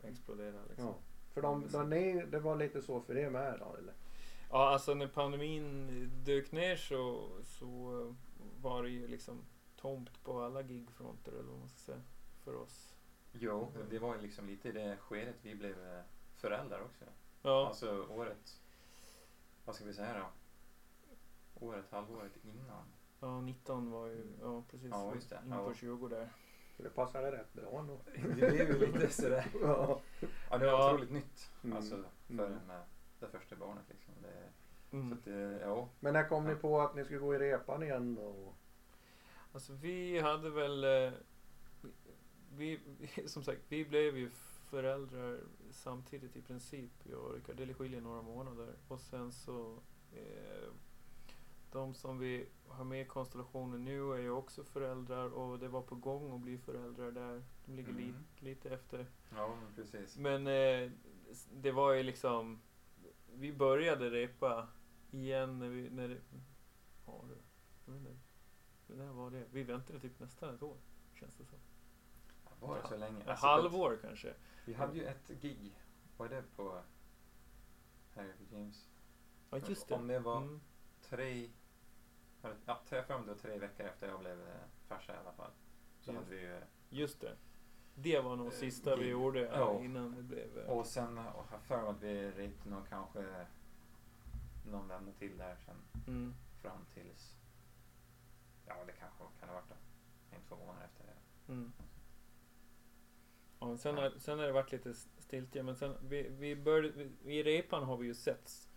explodera 0.07 0.65
liksom. 0.69 0.85
Ja. 0.87 0.95
För 1.33 1.41
de, 1.41 1.67
de, 1.71 1.89
ni, 1.89 2.25
det 2.25 2.39
var 2.39 2.55
lite 2.55 2.81
så 2.81 3.01
för 3.01 3.17
er 3.17 3.29
med 3.29 3.59
då 3.59 3.75
eller? 3.79 3.93
Ja, 4.49 4.69
alltså 4.69 4.93
när 4.93 5.07
pandemin 5.07 5.87
dök 6.25 6.51
ner 6.51 6.75
så, 6.75 7.29
så 7.43 7.67
var 8.61 8.83
det 8.83 8.89
ju 8.89 9.07
liksom 9.07 9.41
tomt 9.75 10.23
på 10.23 10.41
alla 10.41 10.61
gigfronter 10.61 11.31
eller 11.31 11.49
vad 11.49 11.59
man 11.59 11.69
ska 11.69 11.77
säga. 11.77 12.01
För 12.43 12.55
oss. 12.55 12.95
Jo, 13.31 13.71
det 13.89 13.99
var 13.99 14.15
ju 14.15 14.21
liksom 14.21 14.47
lite 14.47 14.69
i 14.69 14.71
det 14.71 14.97
skedet 14.97 15.35
vi 15.41 15.55
blev 15.55 15.93
eh, 15.93 16.01
föräldrar 16.35 16.81
också. 16.81 17.05
Ja, 17.41 17.67
Alltså 17.67 18.07
året, 18.09 18.61
vad 19.65 19.75
ska 19.75 19.85
vi 19.85 19.93
säga 19.93 20.19
då? 20.19 20.25
Året, 21.59 21.85
halvåret 21.91 22.31
innan. 22.43 22.83
ja 23.19 23.41
19 23.41 23.91
var 23.91 24.07
ju, 24.07 24.23
ja 24.41 24.63
precis. 24.71 24.89
Ja, 24.91 25.13
just 25.15 25.29
det. 25.29 25.39
In 25.45 25.51
Ja. 25.51 25.65
på 25.67 25.73
20 25.73 26.07
där. 26.07 26.29
Så 26.77 26.83
det 26.83 26.89
passade 26.89 27.31
rätt 27.31 27.53
bra 27.53 27.81
nog. 27.81 27.99
Det 28.15 28.33
blev 28.33 28.53
ju 28.81 28.85
lite 28.93 29.09
sådär. 29.13 29.47
Ja. 29.61 30.01
Ja, 30.49 30.57
det 30.57 30.65
var 30.65 30.73
Ja. 30.73 30.93
otroligt 30.93 31.11
nytt. 31.11 31.51
Mm. 31.63 31.77
Alltså 31.77 32.03
för 32.27 32.33
Mm. 32.33 32.53
en 32.53 32.71
det 33.19 33.27
första 33.29 33.55
barnet 33.55 33.83
liksom. 33.89 34.13
Det, 34.21 34.49
Så 34.89 34.95
Mm. 34.95 35.13
att 35.13 35.23
det, 35.25 35.59
ja. 35.61 35.89
Men 35.99 36.13
när 36.13 36.29
kom 36.29 36.45
ni 36.45 36.55
på 36.55 36.81
att 36.81 36.95
ni 36.95 37.05
skulle 37.05 37.19
gå 37.19 37.35
i 37.35 37.39
repan 37.39 37.83
igen 37.83 38.17
och 38.17 38.53
Alltså 39.51 39.73
vi 39.73 40.19
hade 40.19 40.49
väl, 40.49 40.83
eh, 40.83 41.11
vi, 42.55 42.79
vi, 42.99 43.27
som 43.29 43.43
sagt, 43.43 43.61
vi 43.67 43.85
blev 43.85 44.17
ju 44.17 44.29
föräldrar 44.69 45.39
samtidigt 45.71 46.35
i 46.35 46.41
princip, 46.41 46.91
jag 47.03 47.19
och 47.19 47.33
Rickard. 47.33 47.55
Det 47.55 47.73
skiljer 47.73 48.01
några 48.01 48.21
månader. 48.21 48.73
Och 48.87 48.99
sen 48.99 49.31
så, 49.31 49.79
eh, 50.13 50.69
de 51.71 51.93
som 51.93 52.19
vi 52.19 52.49
har 52.67 52.83
med 52.83 53.01
i 53.01 53.05
konstellationen 53.05 53.83
nu 53.85 54.13
är 54.13 54.17
ju 54.17 54.29
också 54.31 54.63
föräldrar 54.63 55.29
och 55.29 55.59
det 55.59 55.67
var 55.67 55.81
på 55.81 55.95
gång 55.95 56.35
att 56.35 56.41
bli 56.41 56.57
föräldrar 56.57 57.11
där. 57.11 57.43
De 57.65 57.75
ligger 57.75 57.89
Mm. 57.89 58.03
lite, 58.05 58.45
lite 58.45 58.69
efter. 58.69 59.05
Ja, 59.35 59.55
men 59.63 59.75
precis. 59.75 60.17
Men 60.17 60.47
eh, 60.47 60.91
det 61.53 61.71
var 61.71 61.91
ju 61.93 62.03
liksom, 62.03 62.61
vi 63.33 63.53
började 63.53 64.09
repa 64.09 64.67
igen 65.11 65.59
när 65.59 65.69
vi, 65.69 65.89
när 65.89 66.07
det, 66.07 66.17
ja 67.05 67.23
det, 67.29 67.37
jag 67.85 67.93
vet 67.93 68.01
inte, 68.07 68.17
när 68.87 69.11
var 69.13 69.31
det? 69.31 69.45
Vi 69.51 69.63
väntade 69.63 69.99
typ 69.99 70.19
nästan 70.19 70.55
ett 70.55 70.63
år, 70.63 70.77
känns 71.13 71.35
det 71.35 71.45
som. 71.45 71.59
Var 72.59 72.75
det 72.81 72.87
så 72.87 72.97
länge? 72.97 73.21
Ett 73.21 73.27
Alltså, 73.27 73.45
halvår 73.45 73.99
kanske. 74.01 74.33
Vi 74.65 74.73
hade 74.73 74.95
ju 74.97 75.03
ett 75.05 75.27
gig. 75.41 75.79
Var 76.17 76.29
det 76.29 76.43
på 76.55 76.81
Harry 78.15 78.31
James? 78.51 78.87
Ja 79.49 79.57
just 79.67 79.87
det. 79.87 79.95
Om 79.95 80.07
det 80.07 80.19
var 80.19 80.37
Mm. 80.41 80.61
tre 81.01 81.49
Ja, 82.65 82.79
tre, 82.89 83.03
för 83.03 83.17
mig 83.17 83.27
det 83.27 83.31
var 83.33 83.39
tre 83.39 83.57
veckor 83.57 83.85
efter 83.85 84.07
jag 84.07 84.19
blev 84.19 84.41
eh, 84.41 84.55
farsa 84.87 85.13
i 85.13 85.17
alla 85.17 85.31
fall. 85.33 85.51
Så 85.99 86.11
Just. 86.11 86.23
hade 86.23 86.35
vi 86.35 86.41
ju 86.41 86.61
Just 86.89 87.21
det. 87.21 87.35
Det 87.95 88.19
var 88.19 88.35
nog 88.35 88.47
Eh, 88.47 88.51
sista 88.51 88.95
vi 88.95 89.09
gjorde 89.09 89.39
ja, 89.41 89.79
innan 89.83 90.15
det 90.15 90.23
blev... 90.23 90.57
eh, 90.59 90.69
Och 90.69 90.85
sen 90.85 91.17
har 91.17 91.45
jag 91.51 91.61
för 91.61 91.81
mig 91.81 91.89
att 91.89 92.01
vi 92.01 92.31
rit 92.31 92.65
nog 92.65 92.87
kanske 92.89 93.45
någon 94.71 94.87
vända 94.87 95.11
till 95.11 95.37
där 95.37 95.55
sen 95.65 95.75
Mm. 96.07 96.33
fram 96.61 96.85
tills, 96.93 97.35
ja 98.67 98.75
det 98.85 98.91
kanske 98.91 99.23
kan 99.39 99.49
ha 99.49 99.55
varit 99.55 99.69
då, 99.69 99.75
en, 100.35 100.41
två 100.47 100.55
månader 100.55 100.85
efter 100.85 101.03
det. 101.05 101.51
Mm. 101.53 101.71
Ja, 103.59 103.77
sen, 103.77 103.97
har, 103.97 104.09
sen 104.17 104.39
har 104.39 104.45
det 104.45 104.51
varit 104.51 104.71
lite 104.71 104.93
stiltje, 104.93 105.63
men 105.63 105.75
sen 105.75 105.95
vi, 106.01 106.29
vi 106.29 106.55
började, 106.55 106.89
vi, 107.23 107.33
i 107.39 107.43
repan 107.43 107.83
har 107.83 107.97
vi 107.97 108.07
ju 108.07 108.15
setts 108.15 108.69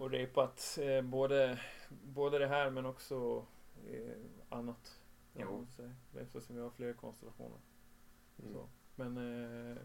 och 0.00 0.10
repat 0.10 0.78
eh, 0.82 1.02
både, 1.02 1.60
både 1.88 2.38
det 2.38 2.46
här 2.46 2.70
men 2.70 2.86
också 2.86 3.46
eh, 3.86 4.16
annat. 4.48 5.00
Jo. 5.34 5.66
Eftersom 6.14 6.56
vi 6.56 6.62
har 6.62 6.70
fler 6.70 6.92
konstellationer. 6.92 7.58
Mm. 8.38 8.52
Så. 8.52 8.68
Men 8.94 9.16
eh, 9.16 9.76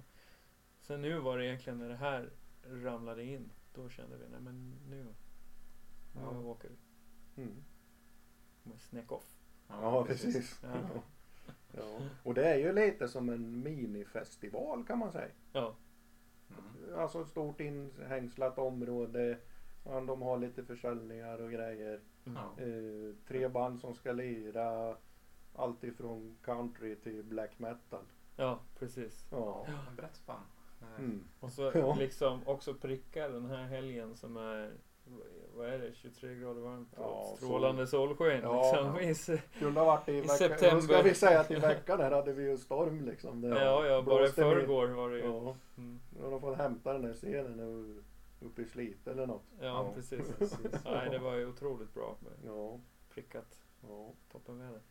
sen 0.82 1.02
nu 1.02 1.20
var 1.20 1.38
det 1.38 1.46
egentligen 1.46 1.80
när 1.80 1.90
det 1.90 1.96
här 1.96 2.30
ramlade 2.64 3.24
in, 3.24 3.52
då 3.74 3.90
kände 3.90 4.18
vi 4.18 4.28
nej 4.30 4.40
men 4.42 4.80
nu, 4.90 5.04
nu 6.16 6.22
Ja. 6.22 6.40
åker 6.40 6.70
vi. 6.70 7.42
Mm. 7.44 7.64
Med 8.64 8.82
snack 8.82 9.12
off. 9.12 9.38
Ja, 9.68 10.06
precis. 10.06 10.60
Ja. 10.64 10.70
Ja. 10.94 11.02
Ja. 11.78 12.00
Och 12.24 12.34
det 12.34 12.46
är 12.54 12.58
ju 12.58 12.74
lite 12.74 13.08
som 13.08 13.30
en 13.30 13.64
minifestival 13.64 14.86
kan 14.86 15.00
man 15.00 15.12
säga. 15.12 15.30
Ja, 15.54 15.76
Mm. 16.50 17.00
Alltså 17.00 17.22
ett 17.22 17.28
stort 17.28 17.60
inhängslat 17.60 18.58
område. 18.58 19.38
Ja, 19.86 20.02
De 20.02 20.22
har 20.22 20.38
lite 20.38 20.64
försäljningar 20.64 21.42
och 21.42 21.52
grejer. 21.52 22.00
mm. 22.26 22.38
Eh, 22.38 23.16
tre 23.28 23.48
band 23.48 23.80
som 23.80 23.96
ska 23.96 24.12
lira. 24.12 24.96
Allt 25.56 25.84
ifrån 25.84 26.38
country 26.44 26.96
till 26.96 27.24
black 27.24 27.60
metal. 27.60 28.04
ja 28.36 28.60
precis. 28.80 29.28
Ja. 29.32 29.66
Ja, 29.68 29.74
en 29.90 29.96
brett 29.96 30.16
spann. 30.16 30.42
Mm. 31.00 31.24
Och 31.40 31.52
så 31.52 31.72
Ja. 31.76 31.96
liksom 32.00 32.42
också 32.48 32.74
pricka 32.74 33.28
den 33.30 33.46
här 33.46 33.64
helgen 33.64 34.16
som 34.16 34.38
är 34.38 34.72
vad 35.56 35.68
är 35.68 35.80
det, 35.80 35.94
23 35.94 36.36
grader 36.36 36.62
varmt 36.62 36.94
och 36.94 37.00
Ja, 37.04 37.34
strålande 37.38 37.88
solsken. 37.88 38.40
Ja. 38.44 38.96
liksom. 39.00 39.36
I 39.36 39.60
Kunde 39.60 39.80
ha 39.80 39.86
varit 39.88 40.10
i, 40.10 40.12
I 40.12 40.22
veckan. 40.22 40.38
september. 40.38 40.76
Då 40.76 40.82
ska 40.82 41.02
vi 41.02 41.14
säga 41.14 41.40
att 41.40 41.52
i 41.52 41.56
veckan 41.56 42.00
här 42.00 42.12
hade 42.12 42.34
vi 42.34 42.44
ju 42.50 42.58
storm 42.58 43.02
liksom. 43.06 43.42
Det 43.42 43.48
ja, 43.48 43.86
ja, 43.86 44.02
bara 44.02 44.26
i 44.26 44.30
förrgår 44.30 44.88
var 44.88 45.10
det 45.10 45.18
ju. 45.18 45.26
Ja. 45.26 45.56
Mm. 45.78 46.00
Nu 46.18 46.24
har 46.24 46.32
de 46.32 46.42
fått 46.42 46.58
hämta 46.58 46.94
den 46.94 47.02
där 47.02 47.14
scenen 47.14 47.52
nu 47.58 48.04
uppe 48.46 48.62
i 48.62 48.66
Slite 48.66 49.12
eller 49.12 49.28
något. 49.28 49.44
Ja, 49.60 49.66
Ja. 49.66 49.92
precis. 49.96 50.32
Precis. 50.38 50.84
Nej, 50.86 51.10
det 51.10 51.20
var 51.20 51.34
ju 51.36 51.46
otroligt 51.50 51.94
bra 51.94 52.16
Ja. 52.46 52.80
prickat 53.10 53.62
ja. 53.82 54.12
toppenväder. 54.32 54.82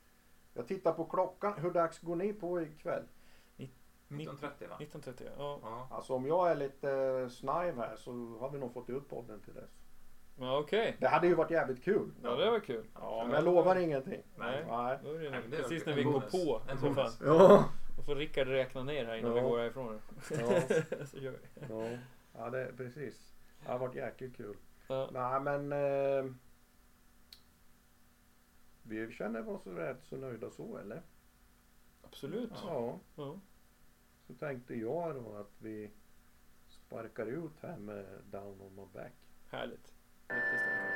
Jag 0.55 0.69
tittar 0.69 0.93
på 0.93 1.05
klockan. 1.05 1.53
Hur 1.59 1.71
dags 1.71 1.99
går 1.99 2.17
ni 2.17 2.33
på 2.33 2.61
ikväll? 2.63 3.05
1930 4.09 4.69
va? 4.69 4.77
1930, 4.81 5.27
ja. 5.39 5.59
Ja. 5.63 5.89
Alltså 5.91 6.15
om 6.15 6.27
jag 6.27 6.51
är 6.51 6.55
lite 6.55 7.29
snajv 7.31 7.77
här 7.77 7.97
så 7.97 8.13
har 8.41 8.51
vi 8.51 8.59
nog 8.59 8.73
fått 8.73 8.91
ut 8.91 9.09
podden 9.09 9.41
till 9.41 9.55
dess. 9.55 9.71
Ja, 10.39 10.59
okej. 10.59 10.97
Det 11.01 11.09
hade 11.09 11.27
ju 11.27 11.35
varit 11.35 11.51
jävligt 11.51 11.85
kul. 11.85 12.11
Ja, 12.23 12.37
det 12.37 12.51
var 12.51 12.61
kul. 12.61 12.87
Ja, 12.95 13.23
men 13.25 13.35
jag 13.35 13.45
lovar 13.45 13.77
ingenting. 13.77 14.23
Nej. 14.37 14.65
Nej. 14.69 14.99
Då 15.05 15.11
är 15.13 15.19
det 15.19 15.31
Nej, 15.31 15.41
det 15.51 15.57
är 15.57 15.63
precis 15.63 15.87
när 15.87 15.93
vi 15.95 16.03
går 16.03 16.21
på. 16.21 16.61
En 16.69 16.81
bonus. 16.81 17.19
Ja. 17.25 17.65
Då 17.97 18.03
får 18.03 18.15
Rickard 18.17 18.49
räkna 18.49 18.83
ner 18.83 19.05
här 19.05 19.15
innan 19.17 19.31
Ja. 19.37 19.43
vi 19.43 19.49
går 19.49 19.59
härifrån. 19.59 20.01
Ja. 20.31 20.61
så 21.07 21.19
gör 21.19 21.33
vi. 21.33 21.39
Ja, 21.69 21.99
ja 22.39 22.51
det, 22.51 22.73
precis. 22.77 23.34
Det 23.65 23.73
har 23.73 23.79
varit 23.79 23.95
jäkligt 23.95 24.37
kul. 24.37 24.57
Ja. 24.89 25.11
Nej 25.13 25.41
men 25.41 25.73
eh, 25.73 26.33
vi 28.83 29.13
känner 29.13 29.49
oss 29.49 29.67
rätt 29.67 30.05
så 30.05 30.17
nöjda 30.17 30.51
så 30.51 30.77
eller? 30.77 31.03
Absolut. 32.03 32.53
Ja. 32.55 33.01
Ja. 33.15 33.41
Så 34.27 34.35
tänkte 34.35 34.75
jag 34.75 35.15
då 35.15 35.37
att 35.37 35.53
vi 35.59 35.91
sparkar 36.69 37.27
ut 37.27 37.61
här 37.61 37.77
med 37.77 38.07
Down 38.31 38.61
on 38.61 38.75
my 38.75 38.87
back. 38.93 39.13
Härligt. 39.51 39.93
Riktigt 40.29 40.61
starkt. 40.61 40.94